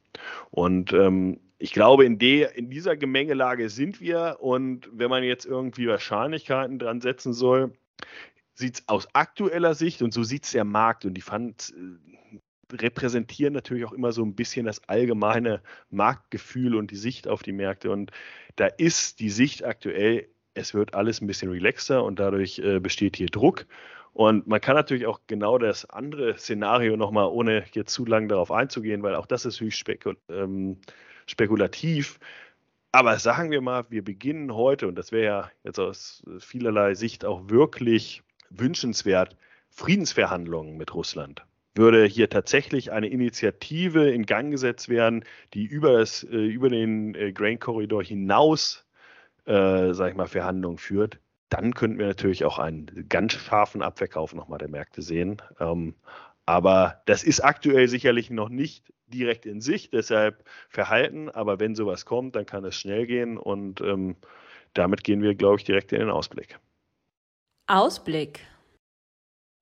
Und 0.51 0.91
ähm, 0.91 1.39
ich 1.60 1.71
glaube, 1.71 2.04
in, 2.04 2.19
de, 2.19 2.49
in 2.54 2.69
dieser 2.69 2.97
Gemengelage 2.97 3.69
sind 3.69 4.01
wir. 4.01 4.39
Und 4.41 4.89
wenn 4.91 5.10
man 5.10 5.23
jetzt 5.23 5.45
irgendwie 5.45 5.88
Wahrscheinlichkeiten 5.88 6.78
dran 6.78 6.99
setzen 6.99 7.32
soll, 7.32 7.71
sieht 8.54 8.75
es 8.75 8.89
aus 8.89 9.08
aktueller 9.13 9.75
Sicht 9.75 10.01
und 10.01 10.13
so 10.13 10.23
sieht 10.23 10.43
es 10.43 10.51
der 10.51 10.65
Markt. 10.65 11.06
Und 11.06 11.13
die 11.13 11.21
fand 11.21 11.73
äh, 11.73 12.39
repräsentieren 12.71 13.54
natürlich 13.54 13.86
auch 13.86 13.93
immer 13.93 14.12
so 14.12 14.23
ein 14.23 14.36
bisschen 14.36 14.65
das 14.65 14.88
allgemeine 14.88 15.62
Marktgefühl 15.89 16.75
und 16.75 16.91
die 16.91 16.95
Sicht 16.95 17.28
auf 17.28 17.43
die 17.43 17.54
Märkte. 17.54 17.91
Und 17.91 18.12
da 18.56 18.67
ist 18.67 19.19
die 19.19 19.30
Sicht 19.30 19.63
aktuell, 19.63 20.28
es 20.54 20.73
wird 20.73 20.93
alles 20.93 21.21
ein 21.21 21.28
bisschen 21.28 21.51
relaxer 21.51 22.04
und 22.04 22.19
dadurch 22.19 22.60
äh, 22.60 22.80
besteht 22.80 23.17
hier 23.17 23.28
Druck. 23.28 23.65
Und 24.13 24.47
man 24.47 24.62
kann 24.62 24.75
natürlich 24.75 25.06
auch 25.08 25.19
genau 25.28 25.58
das 25.58 25.89
andere 25.89 26.38
Szenario 26.38 26.95
nochmal, 26.95 27.28
ohne 27.28 27.65
jetzt 27.73 27.93
zu 27.93 28.06
lange 28.06 28.30
darauf 28.30 28.51
einzugehen, 28.51 29.04
weil 29.04 29.15
auch 29.15 29.25
das 29.25 29.45
ist 29.45 29.60
höchst 29.60 29.80
spekul 29.80 30.17
ähm, 30.30 30.78
spekulativ. 31.28 32.19
Aber 32.93 33.19
sagen 33.19 33.51
wir 33.51 33.60
mal, 33.60 33.86
wir 33.89 34.04
beginnen 34.06 34.54
heute, 34.54 34.88
und 34.88 34.95
das 34.95 35.12
wäre 35.12 35.25
ja 35.25 35.51
jetzt 35.65 35.80
aus 35.80 36.23
vielerlei 36.39 36.93
Sicht 36.93 37.25
auch 37.25 37.49
wirklich 37.49 38.23
wünschenswert, 38.49 39.36
Friedensverhandlungen 39.69 40.78
mit 40.78 40.93
Russland 40.93 41.45
würde 41.75 42.05
hier 42.05 42.29
tatsächlich 42.29 42.91
eine 42.91 43.07
Initiative 43.07 44.09
in 44.09 44.25
Gang 44.25 44.51
gesetzt 44.51 44.89
werden, 44.89 45.23
die 45.53 45.65
über, 45.65 45.99
das, 45.99 46.23
äh, 46.23 46.35
über 46.35 46.69
den 46.69 47.15
äh, 47.15 47.31
Grain-Korridor 47.31 48.03
hinaus, 48.03 48.85
äh, 49.45 49.93
sag 49.93 50.11
ich 50.11 50.15
mal, 50.15 50.27
Verhandlungen 50.27 50.77
führt, 50.77 51.19
dann 51.49 51.73
könnten 51.73 51.99
wir 51.99 52.07
natürlich 52.07 52.45
auch 52.45 52.59
einen 52.59 53.07
ganz 53.09 53.33
scharfen 53.33 53.81
Abverkauf 53.81 54.33
nochmal 54.33 54.59
der 54.59 54.69
Märkte 54.69 55.01
sehen. 55.01 55.41
Ähm, 55.59 55.95
aber 56.45 57.01
das 57.05 57.23
ist 57.23 57.41
aktuell 57.41 57.88
sicherlich 57.88 58.29
noch 58.29 58.49
nicht 58.49 58.91
direkt 59.07 59.45
in 59.45 59.61
Sicht, 59.61 59.93
deshalb 59.93 60.43
verhalten. 60.69 61.29
Aber 61.29 61.59
wenn 61.59 61.75
sowas 61.75 62.05
kommt, 62.05 62.35
dann 62.35 62.45
kann 62.45 62.65
es 62.65 62.75
schnell 62.75 63.05
gehen 63.05 63.38
und 63.38 63.81
ähm, 63.81 64.15
damit 64.73 65.03
gehen 65.03 65.21
wir, 65.21 65.35
glaube 65.35 65.57
ich, 65.57 65.63
direkt 65.63 65.91
in 65.93 65.99
den 65.99 66.09
Ausblick. 66.09 66.59
Ausblick. 67.67 68.41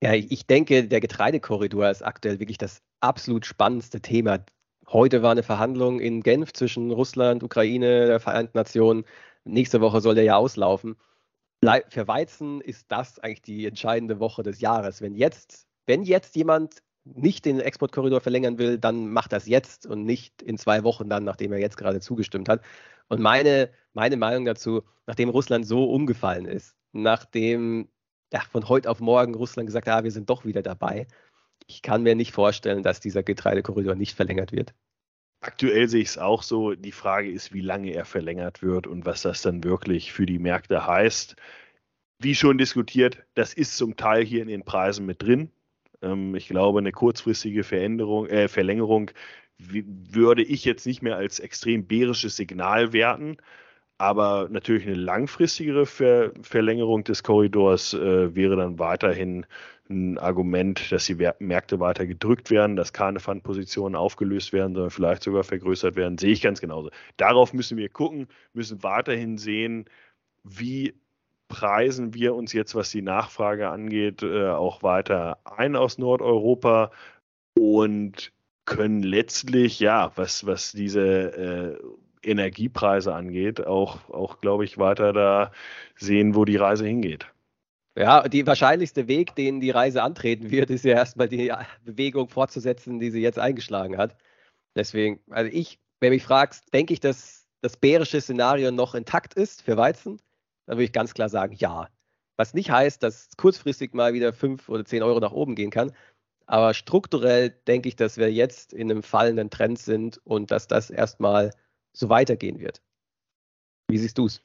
Ja, 0.04 0.12
ich 0.12 0.46
denke, 0.48 0.86
der 0.86 1.00
Getreidekorridor 1.00 1.90
ist 1.90 2.02
aktuell 2.02 2.42
wirklich 2.42 2.58
das 2.58 2.82
absolut 3.00 3.46
spannendste 3.46 4.02
Thema. 4.02 4.44
Heute 4.86 5.24
war 5.24 5.32
eine 5.32 5.44
Verhandlung 5.44 6.02
in 6.02 6.22
Genf 6.22 6.52
zwischen 6.52 6.92
Russland, 6.92 7.42
Ukraine, 7.42 8.08
der 8.08 8.20
Vereinten 8.20 8.58
Nationen. 8.58 9.06
Nächste 9.46 9.80
Woche 9.80 10.02
soll 10.02 10.16
der 10.16 10.26
ja 10.26 10.36
auslaufen. 10.36 10.98
Für 11.88 12.06
Weizen 12.06 12.60
ist 12.60 12.92
das 12.92 13.18
eigentlich 13.20 13.44
die 13.44 13.66
entscheidende 13.66 14.20
Woche 14.20 14.44
des 14.44 14.60
Jahres. 14.60 15.02
Wenn 15.02 15.16
jetzt, 15.16 15.68
wenn 15.86 16.04
jetzt 16.04 16.36
jemand 16.36 16.84
nicht 17.06 17.46
den 17.46 17.62
Exportkorridor 17.62 18.20
verlängern 18.20 18.58
will, 18.58 18.78
dann 18.78 19.08
macht 19.08 19.32
das 19.32 19.48
jetzt 19.48 19.86
und 19.86 20.04
nicht 20.04 20.42
in 20.42 20.58
zwei 20.58 20.84
Wochen 20.84 21.08
dann, 21.08 21.24
nachdem 21.24 21.54
er 21.54 21.60
jetzt 21.60 21.78
gerade 21.78 22.02
zugestimmt 22.02 22.50
hat. 22.50 22.62
Und 23.08 23.22
meine, 23.22 23.70
meine 23.94 24.18
Meinung 24.18 24.44
dazu, 24.44 24.84
nachdem 25.08 25.30
Russland 25.30 25.66
so 25.66 25.86
umgefallen 25.86 26.44
ist, 26.46 26.76
nachdem 26.92 27.88
ja, 28.34 28.42
von 28.52 28.68
heute 28.68 28.90
auf 28.90 29.00
morgen 29.00 29.36
Russland 29.36 29.68
gesagt 29.68 29.88
ah, 29.88 30.04
wir 30.04 30.12
sind 30.12 30.30
doch 30.30 30.44
wieder 30.46 30.62
dabei. 30.62 31.08
ich 31.68 31.82
kann 31.82 32.04
mir 32.04 32.16
nicht 32.16 32.34
vorstellen, 32.34 32.84
dass 32.84 33.00
dieser 33.00 33.24
Getreidekorridor 33.24 33.96
nicht 33.96 34.16
verlängert 34.16 34.52
wird. 34.52 34.74
Aktuell 35.40 35.88
sehe 35.88 36.02
ich 36.02 36.10
es 36.10 36.18
auch 36.18 36.44
so. 36.44 36.74
Die 36.74 36.92
Frage 36.92 37.30
ist, 37.30 37.54
wie 37.54 37.62
lange 37.62 37.92
er 37.92 38.06
verlängert 38.06 38.62
wird 38.62 38.88
und 38.88 39.06
was 39.06 39.22
das 39.22 39.42
dann 39.42 39.64
wirklich 39.64 40.12
für 40.12 40.26
die 40.26 40.40
Märkte 40.40 40.88
heißt. 40.88 41.36
Wie 42.20 42.36
schon 42.36 42.58
diskutiert, 42.58 43.24
das 43.34 43.54
ist 43.54 43.78
zum 43.78 43.96
Teil 43.98 44.24
hier 44.24 44.42
in 44.42 44.48
den 44.48 44.64
Preisen 44.64 45.06
mit 45.06 45.22
drin. 45.22 45.52
Ähm, 46.02 46.36
ich 46.36 46.48
glaube, 46.48 46.80
eine 46.80 46.92
kurzfristige 46.92 47.64
Veränderung, 47.64 48.28
äh, 48.28 48.48
Verlängerung 48.48 49.12
würde 49.58 50.44
ich 50.44 50.66
jetzt 50.66 50.86
nicht 50.86 51.02
mehr 51.02 51.18
als 51.18 51.40
extrem 51.40 51.86
bärisches 51.88 52.36
Signal 52.36 52.94
werten. 52.94 53.38
Aber 54.04 54.50
natürlich 54.50 54.86
eine 54.86 54.96
langfristigere 54.96 55.86
Ver 55.86 56.34
Verlängerung 56.42 57.06
des 57.06 57.24
Korridors 57.24 57.94
äh, 57.94 58.36
wäre 58.36 58.58
dann 58.58 58.78
weiterhin 58.78 59.46
ein 59.90 60.18
Argument, 60.18 60.92
dass 60.92 61.06
die 61.06 61.16
Märkte 61.40 61.80
weiter 61.80 62.06
gedrückt 62.06 62.52
werden, 62.52 62.76
dass 62.76 62.92
keine 62.92 63.22
Fundpositionen 63.22 63.96
aufgelöst 63.96 64.52
werden, 64.52 64.74
sondern 64.74 64.92
vielleicht 64.92 65.24
sogar 65.24 65.46
vergrößert 65.46 65.96
werden, 65.96 66.18
sehe 66.18 66.34
ich 66.34 66.42
ganz 66.42 66.60
genauso. 66.60 66.90
Darauf 67.16 67.54
müssen 67.54 67.78
wir 67.78 67.88
gucken, 67.88 68.28
müssen 68.52 68.84
weiterhin 68.84 69.38
sehen, 69.38 69.86
wie 70.44 70.96
preisen 71.48 72.14
wir 72.14 72.36
uns 72.36 72.52
jetzt, 72.52 72.76
was 72.76 72.92
die 72.92 73.02
Nachfrage 73.02 73.70
angeht, 73.70 74.22
äh, 74.22 74.50
auch 74.50 74.84
weiter 74.84 75.38
ein 75.46 75.78
aus 75.78 75.98
Nordeuropa 75.98 76.92
und 77.58 78.34
können 78.66 79.02
letztlich, 79.02 79.80
ja, 79.80 80.12
was, 80.16 80.46
was 80.46 80.74
diese 80.74 81.80
äh, 81.80 82.03
Energiepreise 82.24 83.14
angeht, 83.14 83.66
auch, 83.66 84.10
auch 84.10 84.42
glaube 84.42 84.66
ich, 84.66 84.78
weiter 84.78 85.14
da 85.14 85.52
sehen, 85.96 86.36
wo 86.36 86.46
die 86.46 86.58
Reise 86.58 86.86
hingeht. 86.86 87.28
Ja, 87.96 88.28
der 88.28 88.48
wahrscheinlichste 88.48 89.08
Weg, 89.08 89.36
den 89.36 89.60
die 89.60 89.70
Reise 89.70 90.02
antreten 90.02 90.50
wird, 90.50 90.72
ist 90.72 90.84
ja 90.84 90.96
erstmal 90.96 91.30
die 91.30 91.54
Bewegung 91.86 92.28
fortzusetzen, 92.28 93.00
die 93.00 93.12
sie 93.12 93.22
jetzt 93.22 93.38
eingeschlagen 93.38 93.98
hat. 93.98 94.16
Deswegen, 94.76 95.20
also 95.30 95.52
ich, 95.54 95.80
wenn 96.00 96.12
mich 96.12 96.24
fragst, 96.24 96.74
denke 96.74 96.94
ich, 96.94 97.00
dass 97.00 97.48
das 97.62 97.78
bärische 97.78 98.20
Szenario 98.20 98.72
noch 98.72 98.96
intakt 98.96 99.36
ist 99.36 99.62
für 99.62 99.78
Weizen, 99.78 100.20
dann 100.66 100.78
würde 100.78 100.86
ich 100.86 100.92
ganz 100.92 101.14
klar 101.14 101.30
sagen, 101.30 101.56
ja. 101.58 101.88
Was 102.36 102.56
nicht 102.56 102.72
heißt, 102.72 103.04
dass 103.04 103.30
kurzfristig 103.38 103.94
mal 103.94 104.14
wieder 104.14 104.34
5 104.34 104.68
oder 104.70 104.84
10 104.84 105.04
Euro 105.04 105.20
nach 105.20 105.32
oben 105.32 105.54
gehen 105.54 105.70
kann. 105.70 105.92
Aber 106.48 106.74
strukturell 106.74 107.52
denke 107.68 107.90
ich, 107.90 107.96
dass 107.96 108.18
wir 108.18 108.32
jetzt 108.32 108.74
in 108.74 108.90
einem 108.90 109.04
fallenden 109.04 109.52
Trend 109.52 109.78
sind 109.78 110.20
und 110.26 110.50
dass 110.50 110.68
das 110.68 110.90
erstmal 110.90 111.52
so 111.94 112.10
weitergehen 112.10 112.60
wird. 112.60 112.82
Wie 113.88 113.98
siehst 113.98 114.18
du 114.18 114.26
es? 114.26 114.42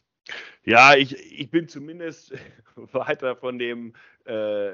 Ja, 0.65 0.95
ich, 0.95 1.17
ich 1.41 1.51
bin 1.51 1.69
zumindest 1.69 2.35
weiter 2.77 3.37
von 3.37 3.59
dem 3.59 3.95
äh, 4.25 4.73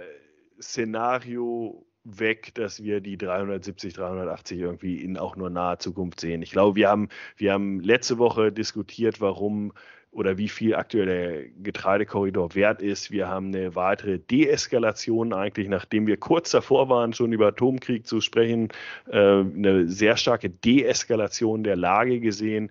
Szenario 0.60 1.86
weg, 2.04 2.54
dass 2.54 2.82
wir 2.82 3.00
die 3.00 3.16
370, 3.16 3.94
380 3.94 4.58
irgendwie 4.58 5.02
in 5.02 5.16
auch 5.16 5.36
nur 5.36 5.48
naher 5.48 5.78
Zukunft 5.78 6.20
sehen. 6.20 6.42
Ich 6.42 6.50
glaube, 6.50 6.76
wir 6.76 6.88
haben, 6.88 7.08
wir 7.36 7.52
haben 7.52 7.80
letzte 7.80 8.18
Woche 8.18 8.52
diskutiert, 8.52 9.20
warum 9.20 9.72
oder 10.14 10.38
wie 10.38 10.48
viel 10.48 10.74
aktuell 10.74 11.06
der 11.06 11.42
Getreidekorridor 11.62 12.54
wert 12.54 12.80
ist. 12.80 13.10
Wir 13.10 13.28
haben 13.28 13.48
eine 13.48 13.74
weitere 13.74 14.18
Deeskalation 14.18 15.32
eigentlich, 15.32 15.68
nachdem 15.68 16.06
wir 16.06 16.16
kurz 16.16 16.52
davor 16.52 16.88
waren, 16.88 17.12
schon 17.12 17.32
über 17.32 17.48
Atomkrieg 17.48 18.06
zu 18.06 18.20
sprechen, 18.20 18.68
äh, 19.10 19.18
eine 19.18 19.88
sehr 19.88 20.16
starke 20.16 20.50
Deeskalation 20.50 21.64
der 21.64 21.76
Lage 21.76 22.20
gesehen 22.20 22.70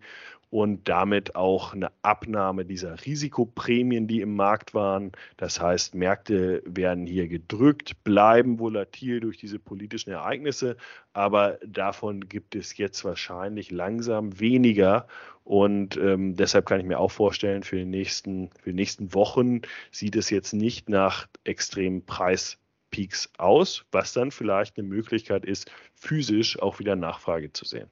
und 0.54 0.88
damit 0.88 1.36
auch 1.36 1.74
eine 1.74 1.92
Abnahme 2.04 2.64
dieser 2.64 3.04
Risikoprämien, 3.04 4.06
die 4.06 4.22
im 4.22 4.36
Markt 4.36 4.76
waren. 4.76 5.12
Das 5.36 5.60
heißt, 5.60 5.96
Märkte 5.96 6.62
werden 6.68 7.08
hier 7.08 7.28
gedrückt, 7.28 8.04
bleiben 8.04 8.60
volatil 8.60 9.20
durch 9.20 9.38
diese 9.38 9.58
politischen 9.58 10.12
Ereignisse, 10.12 10.78
aber 11.12 11.58
davon 11.66 12.30
gibt 12.30 12.54
es 12.54 12.78
jetzt 12.78 13.04
wahrscheinlich 13.04 13.72
langsam 13.72 14.40
weniger. 14.40 15.08
Und 15.44 15.98
ähm, 15.98 16.36
deshalb 16.36 16.68
kann 16.68 16.80
ich 16.80 16.86
mir 16.86 17.00
auch 17.00 17.12
vorstellen, 17.12 17.64
für, 17.64 17.78
den 17.78 17.90
nächsten, 17.90 18.52
für 18.62 18.70
die 18.70 18.76
nächsten 18.76 19.12
Wochen 19.16 19.62
sieht 19.90 20.16
es 20.16 20.30
jetzt 20.30 20.54
nicht 20.54 20.88
nach 20.88 21.28
extremen 21.46 22.06
Preispeaks 22.06 23.32
aus, 23.40 23.86
was 23.92 24.14
dann 24.14 24.30
vielleicht 24.30 24.78
eine 24.78 24.88
Möglichkeit 24.88 25.46
ist, 25.46 25.72
physisch 25.96 26.62
auch 26.62 26.78
wieder 26.78 26.96
Nachfrage 26.96 27.52
zu 27.52 27.66
sehen. 27.66 27.90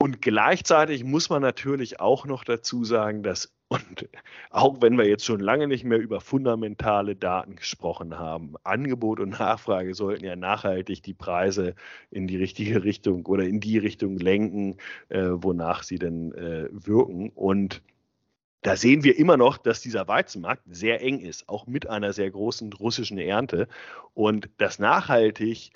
Und 0.00 0.22
gleichzeitig 0.22 1.02
muss 1.02 1.28
man 1.28 1.42
natürlich 1.42 1.98
auch 1.98 2.24
noch 2.24 2.44
dazu 2.44 2.84
sagen, 2.84 3.24
dass, 3.24 3.52
und 3.68 4.08
auch 4.50 4.80
wenn 4.80 4.96
wir 4.96 5.08
jetzt 5.08 5.24
schon 5.24 5.40
lange 5.40 5.66
nicht 5.66 5.84
mehr 5.84 5.98
über 5.98 6.20
fundamentale 6.20 7.16
Daten 7.16 7.56
gesprochen 7.56 8.16
haben, 8.16 8.54
Angebot 8.62 9.18
und 9.18 9.30
Nachfrage 9.40 9.94
sollten 9.94 10.24
ja 10.24 10.36
nachhaltig 10.36 11.02
die 11.02 11.14
Preise 11.14 11.74
in 12.10 12.28
die 12.28 12.36
richtige 12.36 12.82
Richtung 12.84 13.26
oder 13.26 13.44
in 13.44 13.60
die 13.60 13.78
Richtung 13.78 14.18
lenken, 14.18 14.76
äh, 15.08 15.30
wonach 15.32 15.82
sie 15.82 15.98
denn 15.98 16.32
äh, 16.32 16.68
wirken. 16.70 17.30
Und 17.30 17.82
da 18.62 18.76
sehen 18.76 19.02
wir 19.02 19.18
immer 19.18 19.36
noch, 19.36 19.58
dass 19.58 19.80
dieser 19.80 20.06
Weizenmarkt 20.06 20.62
sehr 20.70 21.00
eng 21.02 21.18
ist, 21.20 21.48
auch 21.48 21.66
mit 21.66 21.88
einer 21.88 22.12
sehr 22.12 22.30
großen 22.30 22.72
russischen 22.72 23.18
Ernte. 23.18 23.66
Und 24.14 24.48
dass 24.58 24.78
nachhaltig 24.78 25.72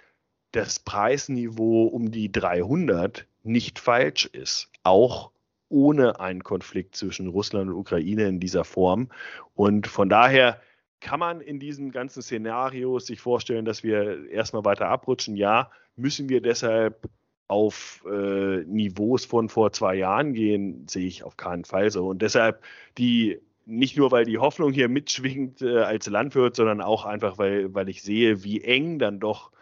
das 0.53 0.79
Preisniveau 0.79 1.87
um 1.87 2.11
die 2.13 2.31
300 2.31 3.27
nicht 3.43 3.79
falsch 3.79 4.27
ist, 4.27 4.71
auch 4.83 5.31
ohne 5.69 6.21
einen 6.21 6.45
Konflikt 6.45 6.97
zwischen 6.97 7.29
Russland 7.29 7.71
und 7.71 7.77
Ukraine 7.77 8.29
in 8.29 8.41
dieser 8.41 8.65
Form. 8.65 9.09
Und 9.55 9.87
von 9.87 10.09
daher 10.09 10.61
kann 11.01 11.19
man 11.19 11.41
in 11.41 11.59
diesem 11.59 11.91
ganzen 11.91 12.23
Szenario 12.23 12.99
sich 12.99 13.21
vorstellen, 13.21 13.65
dass 13.65 13.83
wir 13.83 14.31
erstmal 14.31 14.65
weiter 14.65 14.89
abrutschen. 14.89 15.37
Ja, 15.37 15.71
müssen 15.97 16.29
wir 16.29 16.41
deshalb 16.41 17.09
auf 17.49 18.05
äh, 18.07 18.65
Niveaus 18.65 19.25
von 19.25 19.49
vor 19.49 19.73
zwei 19.73 19.97
Jahren 19.97 20.33
gehen, 20.33 20.87
sehe 20.89 21.07
ich 21.07 21.25
auf 21.25 21.37
keinen 21.37 21.65
Fall 21.65 21.91
so. 21.91 22.09
Und 22.09 22.23
deshalb 22.23 22.63
die 22.99 23.41
nicht 23.65 23.97
nur, 23.97 24.11
weil 24.11 24.25
die 24.25 24.39
Hoffnung 24.39 24.73
hier 24.73 24.89
mitschwingt 24.89 25.63
äh, 25.63 25.79
als 25.79 26.07
Landwirt, 26.07 26.57
sondern 26.57 26.81
auch 26.81 27.05
einfach, 27.05 27.39
weil, 27.39 27.73
weil 27.75 27.89
ich 27.89 28.03
sehe, 28.03 28.43
wie 28.45 28.63
eng 28.63 28.99
dann 28.99 29.21
doch 29.21 29.53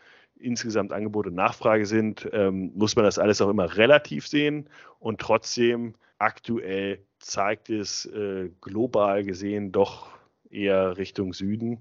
insgesamt 0.40 0.92
Angebot 0.92 1.26
und 1.26 1.34
Nachfrage 1.34 1.86
sind, 1.86 2.28
ähm, 2.32 2.72
muss 2.74 2.96
man 2.96 3.04
das 3.04 3.18
alles 3.18 3.40
auch 3.40 3.48
immer 3.48 3.76
relativ 3.76 4.26
sehen. 4.26 4.68
Und 4.98 5.20
trotzdem 5.20 5.94
aktuell 6.18 6.98
zeigt 7.18 7.70
es 7.70 8.06
äh, 8.06 8.50
global 8.60 9.24
gesehen 9.24 9.72
doch 9.72 10.08
eher 10.50 10.96
Richtung 10.96 11.32
Süden. 11.32 11.78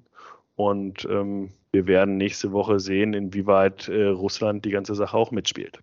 Und 0.55 1.05
ähm, 1.09 1.51
wir 1.71 1.87
werden 1.87 2.17
nächste 2.17 2.51
Woche 2.51 2.79
sehen, 2.79 3.13
inwieweit 3.13 3.87
äh, 3.87 4.07
Russland 4.07 4.65
die 4.65 4.71
ganze 4.71 4.95
Sache 4.95 5.15
auch 5.15 5.31
mitspielt. 5.31 5.81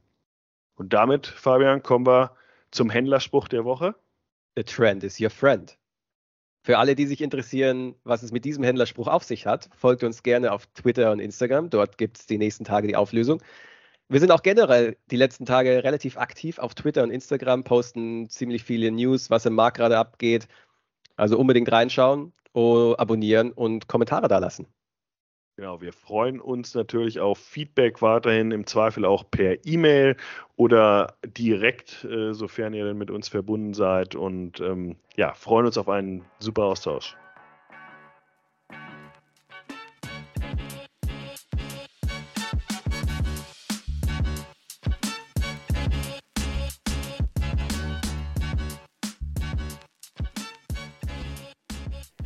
Und 0.74 0.92
damit, 0.92 1.26
Fabian, 1.26 1.82
kommen 1.82 2.06
wir 2.06 2.32
zum 2.70 2.90
Händlerspruch 2.90 3.48
der 3.48 3.64
Woche. 3.64 3.94
The 4.56 4.64
trend 4.64 5.04
is 5.04 5.20
your 5.20 5.30
friend. 5.30 5.76
Für 6.66 6.79
alle, 6.79 6.96
die 6.96 7.07
sich 7.07 7.20
interessieren, 7.20 7.94
was 8.02 8.24
es 8.24 8.33
mit 8.33 8.44
diesem 8.44 8.64
Händlerspruch 8.64 9.07
auf 9.07 9.22
sich 9.22 9.46
hat, 9.46 9.70
folgt 9.76 10.02
uns 10.02 10.24
gerne 10.24 10.50
auf 10.50 10.66
Twitter 10.74 11.12
und 11.12 11.20
Instagram. 11.20 11.70
Dort 11.70 11.96
gibt 11.96 12.18
es 12.18 12.26
die 12.26 12.38
nächsten 12.38 12.64
Tage 12.64 12.88
die 12.88 12.96
Auflösung. 12.96 13.40
Wir 14.09 14.18
sind 14.18 14.33
auch 14.33 14.42
generell 14.42 14.96
die 15.12 15.16
letzten 15.16 15.46
Tage 15.46 15.85
relativ 15.85 16.18
aktiv 16.18 16.59
auf 16.59 16.74
Twitter 16.74 17.05
und 17.05 17.12
Instagram, 17.12 17.62
posten 17.62 18.29
ziemlich 18.31 18.64
viele 18.64 18.90
News, 18.90 19.31
was 19.31 19.46
im 19.46 19.55
Markt 19.55 19.76
gerade 19.76 19.96
abgeht. 19.96 20.48
Also 21.14 21.38
unbedingt 21.38 21.70
reinschauen, 21.70 22.33
abonnieren 22.52 23.52
und 23.52 23.87
Kommentare 23.87 24.26
da 24.26 24.38
lassen. 24.38 24.66
Genau, 25.57 25.81
wir 25.81 25.95
freuen 25.95 26.38
uns 26.38 26.75
natürlich 26.75 27.19
auf 27.19 27.38
Feedback 27.38 28.03
weiterhin, 28.03 28.51
im 28.51 28.66
Zweifel 28.66 29.07
auch 29.07 29.25
per 29.31 29.64
E-Mail 29.64 30.16
oder 30.57 31.14
direkt, 31.25 32.05
äh, 32.05 32.35
sofern 32.35 32.75
ihr 32.75 32.85
denn 32.85 32.99
mit 32.99 33.11
uns 33.11 33.29
verbunden 33.29 33.73
seid. 33.73 34.14
Und 34.14 34.61
ähm, 34.61 34.97
ja, 35.16 35.33
freuen 35.33 35.64
uns 35.64 35.79
auf 35.79 35.88
einen 35.88 36.27
super 36.40 36.64
Austausch. 36.64 37.16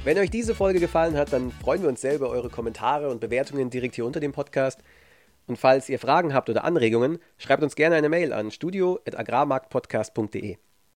Wenn 0.03 0.17
euch 0.17 0.31
diese 0.31 0.55
Folge 0.55 0.81
gefallen 0.81 1.15
hat, 1.15 1.31
dann 1.31 1.51
freuen 1.51 1.83
wir 1.83 1.91
uns 1.91 2.01
sehr 2.01 2.15
über 2.15 2.31
eure 2.31 2.49
Kommentare 2.49 3.11
und 3.11 3.21
Bewertungen 3.21 3.69
direkt 3.69 3.97
hier 3.97 4.07
unter 4.07 4.19
dem 4.19 4.33
Podcast. 4.33 4.81
Und 5.47 5.59
falls 5.59 5.91
ihr 5.91 5.99
Fragen 5.99 6.33
habt 6.33 6.49
oder 6.49 6.65
Anregungen, 6.65 7.19
schreibt 7.37 7.63
uns 7.63 7.77
gerne 7.77 7.97
eine 7.97 8.09
Mail 8.09 8.33
an 8.33 8.51
studio.agrarmarktpodcast.de. 8.51 10.57